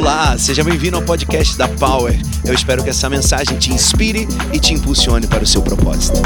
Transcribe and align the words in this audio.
Olá, 0.00 0.34
seja 0.38 0.64
bem-vindo 0.64 0.96
ao 0.96 1.02
podcast 1.02 1.58
da 1.58 1.68
Power. 1.68 2.18
Eu 2.42 2.54
espero 2.54 2.82
que 2.82 2.88
essa 2.88 3.06
mensagem 3.10 3.58
te 3.58 3.70
inspire 3.70 4.26
e 4.50 4.58
te 4.58 4.72
impulsione 4.72 5.26
para 5.26 5.44
o 5.44 5.46
seu 5.46 5.60
propósito. 5.60 6.22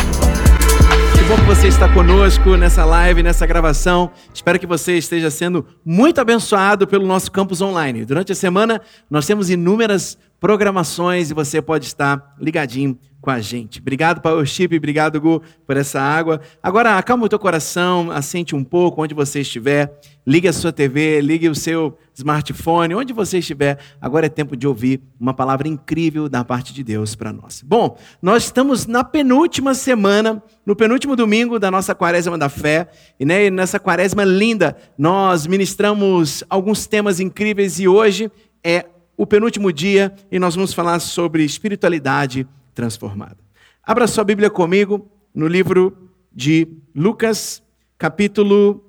Que 1.24 1.30
bom 1.30 1.36
que 1.36 1.46
você 1.46 1.68
está 1.68 1.90
conosco 1.90 2.54
nessa 2.54 2.84
live, 2.84 3.22
nessa 3.22 3.46
gravação. 3.46 4.10
Espero 4.34 4.58
que 4.58 4.66
você 4.66 4.98
esteja 4.98 5.30
sendo 5.30 5.64
muito 5.82 6.20
abençoado 6.20 6.86
pelo 6.86 7.06
nosso 7.06 7.32
campus 7.32 7.62
online. 7.62 8.04
Durante 8.04 8.32
a 8.32 8.34
semana, 8.34 8.78
nós 9.08 9.26
temos 9.26 9.48
inúmeras 9.48 10.18
programações 10.38 11.30
e 11.30 11.34
você 11.34 11.62
pode 11.62 11.86
estar 11.86 12.36
ligadinho 12.38 12.98
com 13.24 13.30
a 13.30 13.40
gente. 13.40 13.80
Obrigado, 13.80 14.20
Powership, 14.20 14.76
obrigado, 14.76 15.18
Gu, 15.18 15.40
por 15.66 15.78
essa 15.78 15.98
água. 15.98 16.42
Agora, 16.62 16.98
acalma 16.98 17.24
o 17.24 17.28
teu 17.28 17.38
coração, 17.38 18.10
assente 18.10 18.54
um 18.54 18.62
pouco 18.62 19.02
onde 19.02 19.14
você 19.14 19.40
estiver. 19.40 19.98
Ligue 20.26 20.46
a 20.46 20.52
sua 20.52 20.70
TV, 20.70 21.22
ligue 21.22 21.48
o 21.48 21.54
seu 21.54 21.96
smartphone, 22.14 22.94
onde 22.94 23.14
você 23.14 23.38
estiver. 23.38 23.78
Agora 23.98 24.26
é 24.26 24.28
tempo 24.28 24.54
de 24.54 24.68
ouvir 24.68 25.00
uma 25.18 25.32
palavra 25.32 25.66
incrível 25.66 26.28
da 26.28 26.44
parte 26.44 26.74
de 26.74 26.84
Deus 26.84 27.14
para 27.14 27.32
nós. 27.32 27.62
Bom, 27.62 27.96
nós 28.20 28.44
estamos 28.44 28.86
na 28.86 29.02
penúltima 29.02 29.72
semana, 29.72 30.42
no 30.66 30.76
penúltimo 30.76 31.13
domingo 31.16 31.58
da 31.58 31.70
nossa 31.70 31.94
quaresma 31.94 32.36
da 32.36 32.48
fé. 32.48 32.88
E 33.18 33.24
né, 33.24 33.50
nessa 33.50 33.78
quaresma 33.78 34.24
linda, 34.24 34.76
nós 34.96 35.46
ministramos 35.46 36.44
alguns 36.48 36.86
temas 36.86 37.20
incríveis 37.20 37.78
e 37.78 37.88
hoje 37.88 38.30
é 38.62 38.86
o 39.16 39.26
penúltimo 39.26 39.72
dia 39.72 40.14
e 40.30 40.38
nós 40.38 40.54
vamos 40.54 40.72
falar 40.72 40.98
sobre 41.00 41.44
espiritualidade 41.44 42.46
transformada. 42.74 43.38
Abra 43.82 44.06
sua 44.06 44.24
Bíblia 44.24 44.50
comigo 44.50 45.08
no 45.34 45.46
livro 45.46 46.10
de 46.32 46.66
Lucas, 46.94 47.62
capítulo 47.98 48.82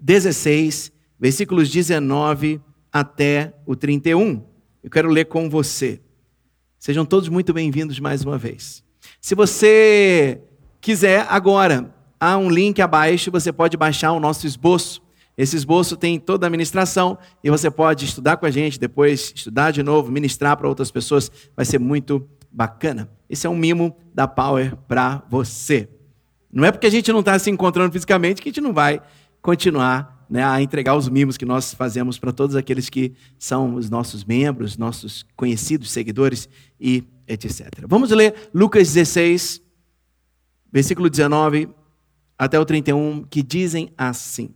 16, 0.00 0.92
versículos 1.18 1.70
19 1.70 2.60
até 2.92 3.52
o 3.66 3.74
31. 3.74 4.42
Eu 4.82 4.90
quero 4.90 5.10
ler 5.10 5.26
com 5.26 5.50
você. 5.50 6.00
Sejam 6.78 7.04
todos 7.04 7.28
muito 7.28 7.52
bem-vindos 7.52 7.98
mais 7.98 8.24
uma 8.24 8.38
vez. 8.38 8.84
Se 9.20 9.34
você 9.34 10.40
quiser, 10.86 11.26
agora, 11.28 11.92
há 12.20 12.38
um 12.38 12.48
link 12.48 12.80
abaixo, 12.80 13.28
você 13.28 13.52
pode 13.52 13.76
baixar 13.76 14.12
o 14.12 14.20
nosso 14.20 14.46
esboço. 14.46 15.02
Esse 15.36 15.56
esboço 15.56 15.96
tem 15.96 16.16
toda 16.16 16.46
a 16.46 16.50
ministração 16.50 17.18
e 17.42 17.50
você 17.50 17.68
pode 17.68 18.04
estudar 18.04 18.36
com 18.36 18.46
a 18.46 18.52
gente, 18.52 18.78
depois 18.78 19.32
estudar 19.34 19.72
de 19.72 19.82
novo, 19.82 20.12
ministrar 20.12 20.56
para 20.56 20.68
outras 20.68 20.92
pessoas. 20.92 21.28
Vai 21.56 21.64
ser 21.64 21.80
muito 21.80 22.24
bacana. 22.52 23.10
Esse 23.28 23.48
é 23.48 23.50
um 23.50 23.56
mimo 23.56 23.96
da 24.14 24.28
Power 24.28 24.76
para 24.86 25.24
você. 25.28 25.88
Não 26.52 26.64
é 26.64 26.70
porque 26.70 26.86
a 26.86 26.90
gente 26.90 27.10
não 27.10 27.18
está 27.18 27.36
se 27.36 27.50
encontrando 27.50 27.92
fisicamente 27.92 28.40
que 28.40 28.48
a 28.48 28.52
gente 28.52 28.60
não 28.60 28.72
vai 28.72 29.02
continuar 29.42 30.24
né, 30.30 30.44
a 30.44 30.62
entregar 30.62 30.94
os 30.94 31.08
mimos 31.08 31.36
que 31.36 31.44
nós 31.44 31.74
fazemos 31.74 32.16
para 32.16 32.30
todos 32.30 32.54
aqueles 32.54 32.88
que 32.88 33.12
são 33.40 33.74
os 33.74 33.90
nossos 33.90 34.24
membros, 34.24 34.78
nossos 34.78 35.26
conhecidos, 35.34 35.90
seguidores 35.90 36.48
e 36.80 37.02
etc. 37.26 37.84
Vamos 37.88 38.12
ler 38.12 38.50
Lucas 38.54 38.94
16, 38.94 39.65
versículo 40.72 41.08
19 41.08 41.68
até 42.38 42.58
o 42.58 42.64
31, 42.64 43.24
que 43.24 43.42
dizem 43.42 43.90
assim. 43.96 44.50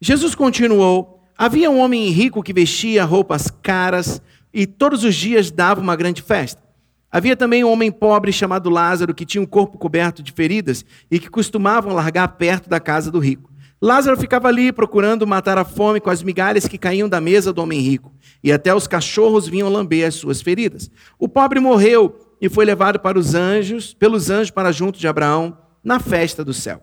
Jesus 0.00 0.34
continuou: 0.34 1.22
Havia 1.36 1.70
um 1.70 1.78
homem 1.78 2.08
rico 2.10 2.42
que 2.42 2.52
vestia 2.52 3.04
roupas 3.04 3.50
caras 3.62 4.20
e 4.52 4.66
todos 4.66 5.04
os 5.04 5.14
dias 5.14 5.50
dava 5.50 5.80
uma 5.80 5.96
grande 5.96 6.22
festa. 6.22 6.62
Havia 7.10 7.36
também 7.36 7.62
um 7.62 7.70
homem 7.70 7.92
pobre 7.92 8.32
chamado 8.32 8.70
Lázaro, 8.70 9.14
que 9.14 9.26
tinha 9.26 9.42
um 9.42 9.46
corpo 9.46 9.76
coberto 9.76 10.22
de 10.22 10.32
feridas 10.32 10.84
e 11.10 11.18
que 11.18 11.28
costumavam 11.28 11.92
largar 11.92 12.26
perto 12.28 12.70
da 12.70 12.80
casa 12.80 13.10
do 13.10 13.18
rico. 13.18 13.52
Lázaro 13.82 14.16
ficava 14.16 14.48
ali 14.48 14.72
procurando 14.72 15.26
matar 15.26 15.58
a 15.58 15.64
fome 15.64 16.00
com 16.00 16.08
as 16.08 16.22
migalhas 16.22 16.66
que 16.66 16.78
caíam 16.78 17.08
da 17.08 17.20
mesa 17.20 17.52
do 17.52 17.60
homem 17.60 17.80
rico, 17.80 18.14
e 18.42 18.52
até 18.52 18.74
os 18.74 18.86
cachorros 18.86 19.48
vinham 19.48 19.68
lamber 19.68 20.06
as 20.06 20.14
suas 20.14 20.40
feridas. 20.40 20.90
O 21.18 21.28
pobre 21.28 21.58
morreu 21.58 22.16
e 22.42 22.48
foi 22.48 22.64
levado 22.64 22.98
para 22.98 23.16
os 23.16 23.36
anjos, 23.36 23.94
pelos 23.94 24.28
anjos 24.28 24.50
para 24.50 24.72
junto 24.72 24.98
de 24.98 25.06
Abraão, 25.06 25.56
na 25.82 26.00
festa 26.00 26.44
do 26.44 26.52
céu. 26.52 26.82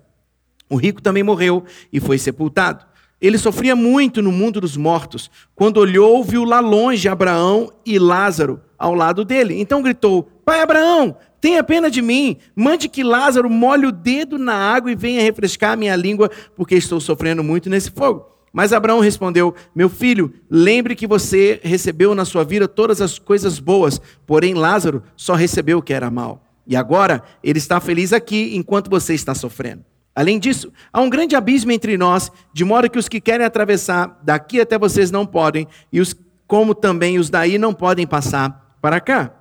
O 0.70 0.78
rico 0.78 1.02
também 1.02 1.22
morreu 1.22 1.66
e 1.92 2.00
foi 2.00 2.18
sepultado. 2.18 2.86
Ele 3.20 3.38
sofria 3.38 3.75
muito 3.75 4.22
no 4.22 4.31
mundo 4.31 4.62
dos 4.62 4.78
mortos. 4.78 5.30
Quando 5.53 5.78
olhou, 5.78 6.24
viu 6.24 6.46
lá 6.46 6.62
longe 6.62 7.09
Abraão 7.09 7.74
e 7.86 8.00
Lázaro 8.00 8.62
ao 8.78 8.94
lado 8.94 9.25
dele. 9.25 9.59
Então 9.59 9.81
gritou: 9.81 10.24
Pai 10.46 10.62
Abraão, 10.62 11.18
tenha 11.42 11.62
pena 11.62 11.92
de 11.92 12.02
mim. 12.02 12.38
Mande 12.56 12.88
que 12.88 13.03
Lázaro 13.03 13.50
molhe 13.50 13.86
o 13.86 13.92
dedo 13.92 14.38
na 14.38 14.53
água 14.53 14.90
e 14.90 14.96
venha 14.96 15.22
refrescar 15.22 15.74
a 15.74 15.75
minha 15.75 15.96
língua, 15.98 16.31
porque 16.56 16.75
estou 16.75 17.02
sofrendo 17.02 17.44
muito 17.44 17.69
nesse 17.69 17.92
fogo. 17.92 18.38
Mas 18.52 18.74
Abraão 18.74 19.00
respondeu: 19.00 19.54
Meu 19.76 19.90
filho, 19.90 20.34
lembre 20.50 20.96
que 20.96 21.08
você 21.08 21.60
recebeu 21.64 22.16
na 22.16 22.26
sua 22.26 22.44
vida 22.44 22.68
todas 22.68 23.02
as 23.02 23.20
coisas 23.20 23.60
boas, 23.60 24.02
porém 24.26 24.54
Lázaro 24.54 25.04
só 25.16 25.36
recebeu 25.36 25.78
o 25.78 25.82
que 25.82 25.94
era 25.94 26.10
mal. 26.10 26.44
E 26.66 26.76
agora 26.76 27.24
ele 27.44 27.58
está 27.58 27.80
feliz 27.80 28.14
aqui 28.14 28.56
enquanto 28.56 28.90
você 28.90 29.14
está 29.14 29.34
sofrendo. 29.34 29.84
Além 30.16 30.38
disso, 30.38 30.72
há 30.92 31.00
um 31.00 31.10
grande 31.10 31.36
abismo 31.36 31.72
entre 31.72 31.98
nós, 31.98 32.32
de 32.54 32.66
modo 32.66 32.90
que 32.90 33.00
os 33.00 33.08
que 33.08 33.22
querem 33.22 33.46
atravessar 33.46 34.20
daqui 34.24 34.60
até 34.60 34.78
vocês 34.78 35.12
não 35.12 35.26
podem, 35.26 35.68
e 35.94 36.00
os 36.00 36.16
como 36.46 36.74
também 36.74 37.20
os 37.20 37.30
daí 37.30 37.58
não 37.58 37.74
podem 37.74 38.08
passar 38.08 38.76
para 38.81 39.00
cá. 39.00 39.31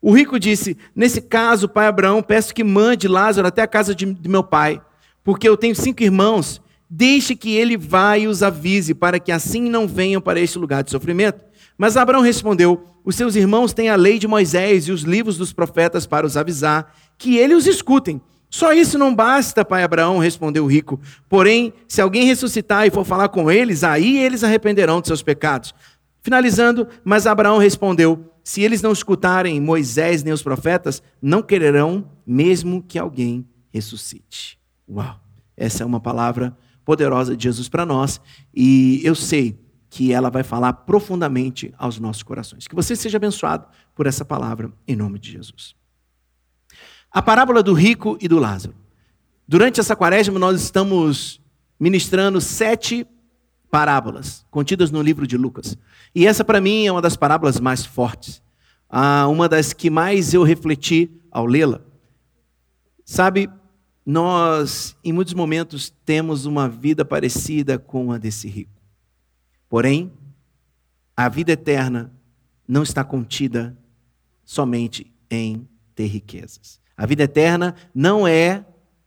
O 0.00 0.12
rico 0.12 0.38
disse: 0.38 0.76
Nesse 0.94 1.20
caso, 1.20 1.68
pai 1.68 1.86
Abraão, 1.86 2.22
peço 2.22 2.54
que 2.54 2.62
mande 2.62 3.08
Lázaro 3.08 3.48
até 3.48 3.62
a 3.62 3.66
casa 3.66 3.94
de, 3.94 4.06
de 4.06 4.28
meu 4.28 4.44
pai, 4.44 4.80
porque 5.24 5.48
eu 5.48 5.56
tenho 5.56 5.74
cinco 5.74 6.02
irmãos. 6.02 6.62
Deixe 6.90 7.36
que 7.36 7.54
ele 7.54 7.76
vá 7.76 8.16
e 8.16 8.26
os 8.26 8.42
avise, 8.42 8.94
para 8.94 9.20
que 9.20 9.30
assim 9.30 9.68
não 9.68 9.86
venham 9.86 10.20
para 10.20 10.40
este 10.40 10.58
lugar 10.58 10.82
de 10.82 10.90
sofrimento. 10.90 11.44
Mas 11.76 11.96
Abraão 11.96 12.22
respondeu: 12.22 12.82
Os 13.04 13.14
seus 13.14 13.36
irmãos 13.36 13.72
têm 13.72 13.88
a 13.88 13.96
lei 13.96 14.18
de 14.18 14.26
Moisés 14.26 14.88
e 14.88 14.92
os 14.92 15.02
livros 15.02 15.36
dos 15.36 15.52
profetas 15.52 16.06
para 16.06 16.26
os 16.26 16.36
avisar, 16.36 16.94
que 17.18 17.36
ele 17.36 17.54
os 17.54 17.66
escutem. 17.66 18.20
Só 18.50 18.72
isso 18.72 18.98
não 18.98 19.14
basta, 19.14 19.64
pai 19.64 19.82
Abraão, 19.82 20.18
respondeu 20.18 20.64
o 20.64 20.66
rico. 20.66 20.98
Porém, 21.28 21.72
se 21.86 22.00
alguém 22.00 22.24
ressuscitar 22.24 22.86
e 22.86 22.90
for 22.90 23.04
falar 23.04 23.28
com 23.28 23.50
eles, 23.50 23.84
aí 23.84 24.18
eles 24.18 24.42
arrependerão 24.42 25.02
de 25.02 25.06
seus 25.06 25.22
pecados. 25.22 25.74
Finalizando, 26.22 26.88
mas 27.04 27.26
Abraão 27.26 27.58
respondeu: 27.58 28.32
Se 28.42 28.62
eles 28.62 28.80
não 28.80 28.92
escutarem 28.92 29.60
Moisés 29.60 30.22
nem 30.22 30.32
os 30.32 30.42
profetas, 30.42 31.02
não 31.20 31.42
quererão 31.42 32.10
mesmo 32.26 32.82
que 32.82 32.98
alguém 32.98 33.46
ressuscite. 33.70 34.58
Uau! 34.88 35.20
Essa 35.56 35.82
é 35.82 35.86
uma 35.86 36.00
palavra 36.00 36.56
poderosa 36.88 37.36
de 37.36 37.44
Jesus 37.44 37.68
para 37.68 37.84
nós 37.84 38.18
e 38.54 39.02
eu 39.04 39.14
sei 39.14 39.60
que 39.90 40.10
ela 40.10 40.30
vai 40.30 40.42
falar 40.42 40.72
profundamente 40.72 41.70
aos 41.76 42.00
nossos 42.00 42.22
corações. 42.22 42.66
Que 42.66 42.74
você 42.74 42.96
seja 42.96 43.18
abençoado 43.18 43.66
por 43.94 44.06
essa 44.06 44.24
palavra 44.24 44.72
em 44.86 44.96
nome 44.96 45.18
de 45.18 45.30
Jesus. 45.32 45.76
A 47.12 47.20
parábola 47.20 47.62
do 47.62 47.74
rico 47.74 48.16
e 48.22 48.26
do 48.26 48.38
Lázaro. 48.38 48.74
Durante 49.46 49.78
essa 49.78 49.94
quaresma, 49.94 50.38
nós 50.38 50.62
estamos 50.62 51.42
ministrando 51.78 52.40
sete 52.40 53.06
parábolas 53.70 54.46
contidas 54.50 54.90
no 54.90 55.02
livro 55.02 55.26
de 55.26 55.36
Lucas. 55.36 55.76
E 56.14 56.26
essa, 56.26 56.42
para 56.42 56.58
mim, 56.58 56.86
é 56.86 56.90
uma 56.90 57.02
das 57.02 57.18
parábolas 57.18 57.60
mais 57.60 57.84
fortes. 57.84 58.42
Ah, 58.88 59.28
uma 59.28 59.46
das 59.46 59.74
que 59.74 59.90
mais 59.90 60.32
eu 60.32 60.42
refleti 60.42 61.10
ao 61.30 61.44
lê-la. 61.44 61.82
Sabe, 63.04 63.50
nós, 64.10 64.96
em 65.04 65.12
muitos 65.12 65.34
momentos, 65.34 65.92
temos 66.02 66.46
uma 66.46 66.66
vida 66.66 67.04
parecida 67.04 67.78
com 67.78 68.10
a 68.10 68.16
desse 68.16 68.48
rico. 68.48 68.80
Porém, 69.68 70.10
a 71.14 71.28
vida 71.28 71.52
eterna 71.52 72.10
não 72.66 72.82
está 72.82 73.04
contida 73.04 73.76
somente 74.46 75.12
em 75.30 75.68
ter 75.94 76.06
riquezas. 76.06 76.80
A 76.96 77.04
vida 77.04 77.24
eterna 77.24 77.74
não 77.94 78.26
é 78.26 78.64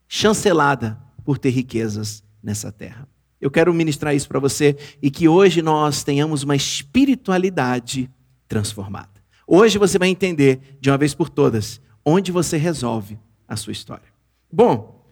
chancelada 0.07 1.01
por 1.25 1.39
ter 1.39 1.49
riquezas 1.49 2.23
nessa 2.43 2.71
terra. 2.71 3.07
Eu 3.41 3.49
quero 3.49 3.73
ministrar 3.73 4.13
isso 4.13 4.27
para 4.27 4.39
você 4.39 4.77
e 5.01 5.09
que 5.09 5.27
hoje 5.27 5.63
nós 5.63 6.03
tenhamos 6.03 6.43
uma 6.43 6.55
espiritualidade 6.55 8.07
transformada. 8.47 9.09
Hoje 9.47 9.79
você 9.79 9.97
vai 9.97 10.09
entender, 10.09 10.77
de 10.79 10.91
uma 10.91 10.97
vez 10.99 11.15
por 11.15 11.27
todas, 11.27 11.81
onde 12.05 12.31
você 12.31 12.55
resolve 12.55 13.17
a 13.47 13.55
sua 13.55 13.73
história. 13.73 14.10
Bom, 14.51 15.05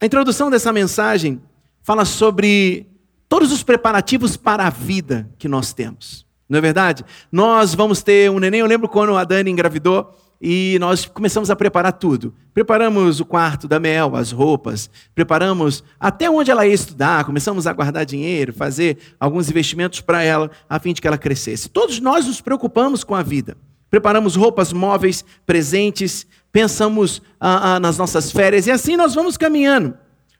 a 0.00 0.06
introdução 0.06 0.50
dessa 0.50 0.72
mensagem 0.72 1.42
fala 1.82 2.04
sobre 2.06 2.86
todos 3.28 3.52
os 3.52 3.62
preparativos 3.62 4.36
para 4.36 4.66
a 4.66 4.70
vida 4.70 5.28
que 5.38 5.46
nós 5.46 5.74
temos. 5.74 6.26
Não 6.48 6.58
é 6.58 6.62
verdade? 6.62 7.04
Nós 7.30 7.74
vamos 7.74 8.02
ter 8.02 8.30
um 8.30 8.38
neném. 8.38 8.60
Eu 8.60 8.66
lembro 8.66 8.88
quando 8.88 9.14
a 9.14 9.24
Dani 9.24 9.50
engravidou 9.50 10.16
e 10.40 10.78
nós 10.80 11.04
começamos 11.04 11.50
a 11.50 11.56
preparar 11.56 11.92
tudo. 11.92 12.32
Preparamos 12.54 13.20
o 13.20 13.26
quarto 13.26 13.68
da 13.68 13.78
Mel, 13.78 14.16
as 14.16 14.32
roupas, 14.32 14.88
preparamos 15.14 15.84
até 16.00 16.30
onde 16.30 16.50
ela 16.50 16.66
ia 16.66 16.72
estudar, 16.72 17.24
começamos 17.24 17.66
a 17.66 17.72
guardar 17.72 18.06
dinheiro, 18.06 18.54
fazer 18.54 18.96
alguns 19.20 19.50
investimentos 19.50 20.00
para 20.00 20.22
ela, 20.22 20.50
a 20.68 20.78
fim 20.78 20.94
de 20.94 21.02
que 21.02 21.06
ela 21.06 21.18
crescesse. 21.18 21.68
Todos 21.68 22.00
nós 22.00 22.26
nos 22.26 22.40
preocupamos 22.40 23.04
com 23.04 23.14
a 23.14 23.22
vida. 23.22 23.56
Preparamos 23.90 24.36
roupas 24.36 24.72
móveis, 24.72 25.24
presentes, 25.46 26.26
pensamos 26.52 27.22
ah, 27.40 27.74
ah, 27.74 27.80
nas 27.80 27.98
nossas 27.98 28.30
férias 28.30 28.66
e 28.66 28.70
assim 28.70 28.96
nós 28.96 29.14
vamos 29.14 29.36
caminhando. 29.36 29.96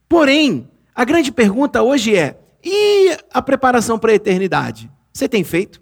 Porém, 0.09 0.71
a 0.95 1.05
grande 1.05 1.31
pergunta 1.31 1.83
hoje 1.83 2.17
é: 2.17 2.41
e 2.65 3.17
a 3.33 3.41
preparação 3.43 3.99
para 3.99 4.13
a 4.13 4.15
eternidade? 4.15 4.91
Você 5.13 5.29
tem 5.29 5.45
feito? 5.45 5.81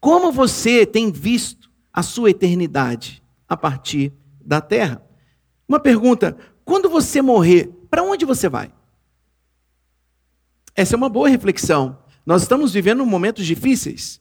Como 0.00 0.32
você 0.32 0.86
tem 0.86 1.10
visto 1.10 1.70
a 1.92 2.02
sua 2.02 2.30
eternidade 2.30 3.22
a 3.48 3.56
partir 3.56 4.12
da 4.40 4.60
terra? 4.60 5.02
Uma 5.68 5.80
pergunta: 5.80 6.36
quando 6.64 6.88
você 6.88 7.20
morrer, 7.20 7.70
para 7.90 8.02
onde 8.02 8.24
você 8.24 8.48
vai? 8.48 8.72
Essa 10.74 10.94
é 10.94 10.96
uma 10.96 11.08
boa 11.08 11.28
reflexão. 11.28 11.98
Nós 12.24 12.42
estamos 12.42 12.72
vivendo 12.72 13.04
momentos 13.04 13.44
difíceis. 13.44 14.20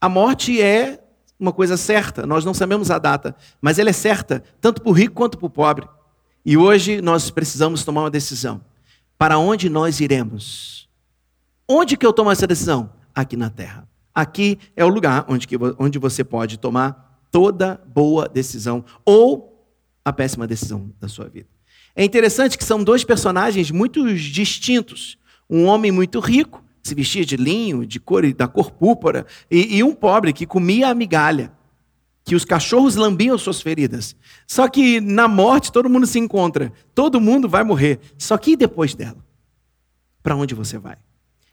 A 0.00 0.08
morte 0.08 0.60
é 0.60 1.02
uma 1.38 1.52
coisa 1.52 1.76
certa, 1.76 2.26
nós 2.26 2.44
não 2.44 2.52
sabemos 2.52 2.90
a 2.90 2.98
data, 2.98 3.34
mas 3.60 3.78
ela 3.78 3.90
é 3.90 3.92
certa, 3.92 4.42
tanto 4.60 4.82
para 4.82 4.90
o 4.90 4.92
rico 4.92 5.14
quanto 5.14 5.38
para 5.38 5.46
o 5.46 5.50
pobre. 5.50 5.88
E 6.44 6.56
hoje 6.56 7.00
nós 7.00 7.30
precisamos 7.30 7.84
tomar 7.84 8.02
uma 8.02 8.10
decisão. 8.10 8.60
Para 9.16 9.38
onde 9.38 9.68
nós 9.68 10.00
iremos? 10.00 10.88
Onde 11.68 11.96
que 11.96 12.06
eu 12.06 12.12
tomo 12.12 12.30
essa 12.30 12.46
decisão? 12.46 12.90
Aqui 13.14 13.36
na 13.36 13.50
terra. 13.50 13.88
Aqui 14.14 14.58
é 14.74 14.84
o 14.84 14.88
lugar 14.88 15.24
onde, 15.28 15.46
que, 15.46 15.56
onde 15.78 15.98
você 15.98 16.24
pode 16.24 16.58
tomar 16.58 17.20
toda 17.30 17.80
boa 17.86 18.28
decisão 18.28 18.84
ou 19.04 19.68
a 20.04 20.12
péssima 20.12 20.46
decisão 20.46 20.92
da 20.98 21.08
sua 21.08 21.28
vida. 21.28 21.48
É 21.94 22.04
interessante 22.04 22.56
que 22.56 22.64
são 22.64 22.82
dois 22.82 23.04
personagens 23.04 23.70
muito 23.70 24.14
distintos. 24.14 25.18
Um 25.48 25.66
homem 25.66 25.92
muito 25.92 26.18
rico 26.20 26.64
se 26.88 26.94
vestia 26.94 27.24
de 27.24 27.36
linho, 27.36 27.86
de 27.86 28.00
cor, 28.00 28.30
da 28.32 28.48
cor 28.48 28.70
púrpura, 28.70 29.26
e, 29.50 29.76
e 29.76 29.84
um 29.84 29.94
pobre 29.94 30.32
que 30.32 30.46
comia 30.46 30.88
a 30.88 30.94
migalha, 30.94 31.52
que 32.24 32.34
os 32.34 32.44
cachorros 32.44 32.96
lambiam 32.96 33.38
suas 33.38 33.62
feridas. 33.62 34.16
Só 34.46 34.68
que 34.68 35.00
na 35.00 35.28
morte 35.28 35.72
todo 35.72 35.88
mundo 35.88 36.06
se 36.06 36.18
encontra, 36.18 36.72
todo 36.94 37.20
mundo 37.20 37.48
vai 37.48 37.64
morrer. 37.64 38.00
Só 38.18 38.36
que 38.36 38.56
depois 38.56 38.94
dela? 38.94 39.24
Para 40.22 40.36
onde 40.36 40.54
você 40.54 40.78
vai? 40.78 40.96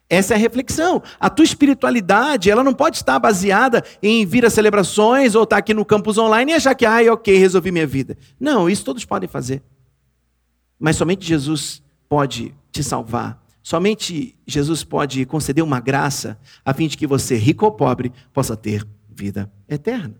Essa 0.09 0.33
é 0.33 0.35
a 0.35 0.39
reflexão. 0.39 1.01
A 1.19 1.29
tua 1.29 1.45
espiritualidade, 1.45 2.51
ela 2.51 2.63
não 2.63 2.73
pode 2.73 2.97
estar 2.97 3.17
baseada 3.19 3.83
em 4.03 4.25
vir 4.25 4.45
a 4.45 4.49
celebrações 4.49 5.33
ou 5.33 5.43
estar 5.43 5.57
aqui 5.57 5.73
no 5.73 5.85
campus 5.85 6.17
online 6.17 6.51
e 6.51 6.55
achar 6.55 6.75
que, 6.75 6.85
ai, 6.85 7.09
ok, 7.09 7.37
resolvi 7.37 7.71
minha 7.71 7.87
vida. 7.87 8.17
Não, 8.39 8.69
isso 8.69 8.83
todos 8.83 9.05
podem 9.05 9.29
fazer. 9.29 9.63
Mas 10.79 10.95
somente 10.95 11.25
Jesus 11.25 11.81
pode 12.07 12.53
te 12.71 12.83
salvar 12.83 13.44
Somente 13.65 14.35
Jesus 14.45 14.83
pode 14.83 15.25
conceder 15.25 15.63
uma 15.63 15.79
graça 15.79 16.37
a 16.63 16.71
fim 16.71 16.87
de 16.87 16.95
que 16.95 17.07
você, 17.07 17.35
rico 17.35 17.65
ou 17.65 17.71
pobre, 17.71 18.13
possa 18.31 18.55
ter 18.55 18.87
vida 19.09 19.51
eterna. 19.67 20.13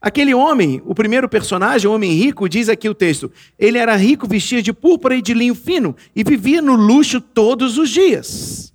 Aquele 0.00 0.32
homem, 0.32 0.80
o 0.86 0.94
primeiro 0.94 1.28
personagem, 1.28 1.86
o 1.86 1.92
homem 1.92 2.14
rico, 2.14 2.48
diz 2.48 2.70
aqui 2.70 2.88
o 2.88 2.94
texto: 2.94 3.30
ele 3.58 3.76
era 3.76 3.94
rico, 3.96 4.26
vestia 4.26 4.62
de 4.62 4.72
púrpura 4.72 5.14
e 5.14 5.20
de 5.20 5.34
linho 5.34 5.54
fino 5.54 5.94
e 6.16 6.24
vivia 6.24 6.62
no 6.62 6.74
luxo 6.74 7.20
todos 7.20 7.76
os 7.76 7.90
dias. 7.90 8.72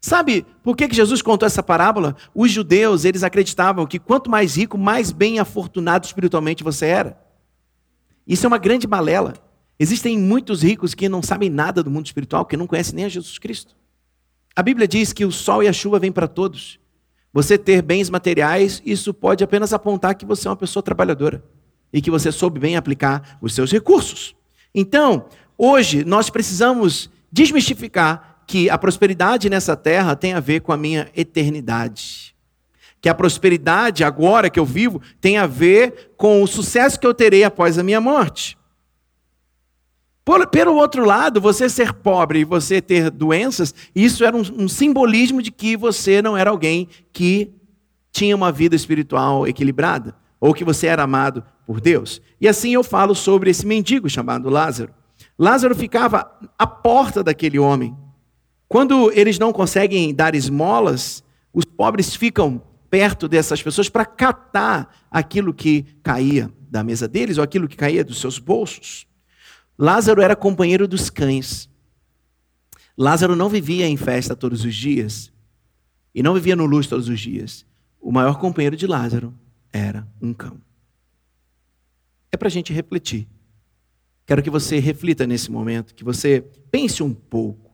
Sabe 0.00 0.46
por 0.62 0.74
que 0.74 0.88
Jesus 0.90 1.20
contou 1.20 1.46
essa 1.46 1.62
parábola? 1.62 2.16
Os 2.34 2.50
judeus, 2.50 3.04
eles 3.04 3.22
acreditavam 3.22 3.86
que 3.86 3.98
quanto 3.98 4.30
mais 4.30 4.56
rico, 4.56 4.78
mais 4.78 5.12
bem 5.12 5.38
afortunado 5.38 6.06
espiritualmente 6.06 6.64
você 6.64 6.86
era. 6.86 7.20
Isso 8.26 8.46
é 8.46 8.48
uma 8.48 8.56
grande 8.56 8.86
balela. 8.86 9.34
Existem 9.78 10.18
muitos 10.18 10.62
ricos 10.62 10.94
que 10.94 11.08
não 11.08 11.22
sabem 11.22 11.48
nada 11.48 11.82
do 11.82 11.90
mundo 11.90 12.06
espiritual, 12.06 12.44
que 12.44 12.56
não 12.56 12.66
conhecem 12.66 12.96
nem 12.96 13.04
a 13.04 13.08
Jesus 13.08 13.38
Cristo. 13.38 13.76
A 14.56 14.62
Bíblia 14.62 14.88
diz 14.88 15.12
que 15.12 15.24
o 15.24 15.30
sol 15.30 15.62
e 15.62 15.68
a 15.68 15.72
chuva 15.72 16.00
vêm 16.00 16.10
para 16.10 16.26
todos. 16.26 16.80
Você 17.32 17.56
ter 17.56 17.80
bens 17.80 18.10
materiais, 18.10 18.82
isso 18.84 19.14
pode 19.14 19.44
apenas 19.44 19.72
apontar 19.72 20.16
que 20.16 20.26
você 20.26 20.48
é 20.48 20.50
uma 20.50 20.56
pessoa 20.56 20.82
trabalhadora 20.82 21.44
e 21.92 22.02
que 22.02 22.10
você 22.10 22.32
soube 22.32 22.58
bem 22.58 22.76
aplicar 22.76 23.38
os 23.40 23.54
seus 23.54 23.70
recursos. 23.70 24.34
Então, 24.74 25.26
hoje 25.56 26.04
nós 26.04 26.28
precisamos 26.28 27.08
desmistificar 27.30 28.42
que 28.48 28.68
a 28.70 28.78
prosperidade 28.78 29.48
nessa 29.48 29.76
terra 29.76 30.16
tem 30.16 30.32
a 30.32 30.40
ver 30.40 30.60
com 30.60 30.72
a 30.72 30.76
minha 30.76 31.08
eternidade. 31.14 32.34
Que 33.00 33.08
a 33.08 33.14
prosperidade 33.14 34.02
agora 34.02 34.50
que 34.50 34.58
eu 34.58 34.64
vivo 34.64 35.00
tem 35.20 35.36
a 35.36 35.46
ver 35.46 36.14
com 36.16 36.42
o 36.42 36.46
sucesso 36.46 36.98
que 36.98 37.06
eu 37.06 37.14
terei 37.14 37.44
após 37.44 37.78
a 37.78 37.82
minha 37.82 38.00
morte. 38.00 38.58
Por, 40.28 40.46
pelo 40.48 40.74
outro 40.74 41.06
lado, 41.06 41.40
você 41.40 41.70
ser 41.70 41.90
pobre 41.90 42.40
e 42.40 42.44
você 42.44 42.82
ter 42.82 43.10
doenças, 43.10 43.74
isso 43.96 44.26
era 44.26 44.36
um, 44.36 44.42
um 44.58 44.68
simbolismo 44.68 45.40
de 45.40 45.50
que 45.50 45.74
você 45.74 46.20
não 46.20 46.36
era 46.36 46.50
alguém 46.50 46.86
que 47.14 47.50
tinha 48.12 48.36
uma 48.36 48.52
vida 48.52 48.76
espiritual 48.76 49.46
equilibrada, 49.48 50.14
ou 50.38 50.52
que 50.52 50.66
você 50.66 50.86
era 50.86 51.02
amado 51.02 51.42
por 51.66 51.80
Deus. 51.80 52.20
E 52.38 52.46
assim 52.46 52.74
eu 52.74 52.84
falo 52.84 53.14
sobre 53.14 53.48
esse 53.48 53.64
mendigo 53.64 54.06
chamado 54.06 54.50
Lázaro. 54.50 54.92
Lázaro 55.38 55.74
ficava 55.74 56.30
à 56.58 56.66
porta 56.66 57.24
daquele 57.24 57.58
homem. 57.58 57.96
Quando 58.68 59.10
eles 59.12 59.38
não 59.38 59.50
conseguem 59.50 60.14
dar 60.14 60.34
esmolas, 60.34 61.24
os 61.54 61.64
pobres 61.64 62.14
ficam 62.14 62.60
perto 62.90 63.28
dessas 63.28 63.62
pessoas 63.62 63.88
para 63.88 64.04
catar 64.04 64.94
aquilo 65.10 65.54
que 65.54 65.86
caía 66.02 66.52
da 66.70 66.84
mesa 66.84 67.08
deles 67.08 67.38
ou 67.38 67.44
aquilo 67.44 67.66
que 67.66 67.78
caía 67.78 68.04
dos 68.04 68.20
seus 68.20 68.38
bolsos. 68.38 69.07
Lázaro 69.78 70.20
era 70.20 70.34
companheiro 70.34 70.88
dos 70.88 71.08
cães. 71.08 71.68
Lázaro 72.96 73.36
não 73.36 73.48
vivia 73.48 73.86
em 73.86 73.96
festa 73.96 74.34
todos 74.34 74.64
os 74.64 74.74
dias 74.74 75.32
e 76.12 76.22
não 76.22 76.34
vivia 76.34 76.56
no 76.56 76.66
luxo 76.66 76.90
todos 76.90 77.08
os 77.08 77.20
dias. 77.20 77.64
O 78.00 78.10
maior 78.10 78.40
companheiro 78.40 78.76
de 78.76 78.86
Lázaro 78.86 79.32
era 79.72 80.06
um 80.20 80.34
cão. 80.34 80.60
É 82.32 82.36
para 82.36 82.48
a 82.48 82.50
gente 82.50 82.72
refletir. 82.72 83.28
Quero 84.26 84.42
que 84.42 84.50
você 84.50 84.78
reflita 84.78 85.26
nesse 85.26 85.50
momento, 85.50 85.94
que 85.94 86.04
você 86.04 86.40
pense 86.70 87.02
um 87.02 87.14
pouco 87.14 87.70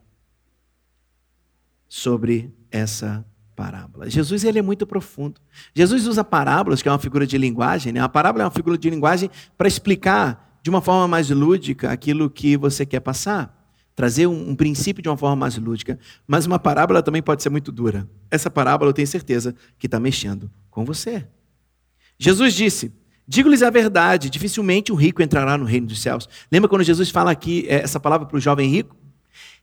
sobre 1.89 2.53
essa 2.71 3.25
parábola. 3.57 4.11
Jesus 4.11 4.45
ele 4.45 4.59
é 4.59 4.63
muito 4.63 4.87
profundo. 4.87 5.41
Jesus 5.75 6.07
usa 6.07 6.23
parábolas, 6.23 6.83
que 6.83 6.89
é 6.89 6.93
uma 6.93 6.99
figura 6.99 7.27
de 7.27 7.39
linguagem. 7.39 7.93
Né? 7.93 8.01
A 8.01 8.09
parábola 8.09 8.45
é 8.45 8.47
uma 8.47 8.51
figura 8.51 8.77
de 8.77 8.91
linguagem 8.91 9.31
para 9.57 9.67
explicar 9.67 10.54
de 10.65 10.71
uma 10.71 10.81
forma 10.81 11.07
mais 11.07 11.29
lúdica 11.29 11.91
aquilo 11.91 12.31
que 12.31 12.57
você 12.57 12.87
quer 12.87 13.01
passar. 13.01 13.69
Trazer 13.95 14.27
um, 14.27 14.49
um, 14.49 14.57
princípio 14.57 15.03
de 15.03 15.11
uma 15.11 15.17
forma 15.17 15.37
mais 15.37 15.59
lúdica. 15.59 15.99
Mas 16.27 16.47
uma 16.47 16.59
parábola 16.59 17.03
também 17.03 17.23
pode 17.23 17.43
ser 17.43 17.51
muito 17.51 17.71
dura. 17.71 18.09
Essa 18.31 18.49
parábola 18.49 18.89
eu 18.89 18.95
tenho 18.95 19.07
certeza 19.07 19.55
que 19.79 19.87
está 19.87 20.01
mexendo 20.01 20.51
com 20.71 20.83
você. 20.83 21.27
Jesus 22.19 22.55
disse: 22.55 22.91
Digo-lhes 23.29 23.63
a 23.63 23.69
verdade, 23.69 24.31
dificilmente 24.31 24.91
o 24.91 24.95
rico 24.95 25.23
entrará 25.23 25.59
no 25.59 25.67
reino 25.67 25.87
dos 25.87 26.01
céus. 26.01 26.27
Lembra 26.51 26.67
quando 26.67 26.83
Jesus 26.83 27.11
fala 27.11 27.31
aqui 27.31 27.67
eh, 27.69 27.83
essa 27.83 28.01
palavra 28.01 28.27
para 28.27 28.39
o 28.39 28.41
jovem 28.41 28.71
rico? 28.71 28.97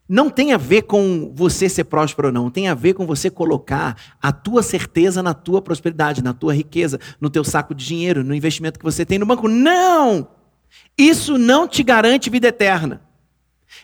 Não 0.07 0.30
tem 0.30 0.53
a 0.53 0.57
ver 0.57 0.83
com 0.83 1.33
você 1.33 1.68
ser 1.68 1.86
próspero 1.86 2.27
ou 2.27 2.33
não, 2.33 2.51
tem 2.51 2.67
a 2.67 2.75
ver 2.75 2.93
com 2.93 3.08
você 3.08 3.27
colocar 3.27 3.98
a 4.22 4.31
tua 4.31 4.62
certeza 4.62 5.24
na 5.24 5.34
tua 5.34 5.63
prosperidade, 5.63 6.24
na 6.24 6.34
tua 6.34 6.53
riqueza, 6.53 7.00
no 7.20 7.29
teu 7.29 7.43
saco 7.43 7.74
de 7.74 7.84
dinheiro, 7.84 8.24
no 8.24 8.36
investimento 8.36 8.77
que 8.77 8.86
você 8.86 9.03
tem 9.03 9.17
no 9.17 9.25
banco. 9.25 9.48
Não! 9.48 10.40
Isso 10.98 11.38
não 11.38 11.68
te 11.68 11.84
garante 11.84 12.30
vida 12.30 12.48
eterna. 12.48 13.01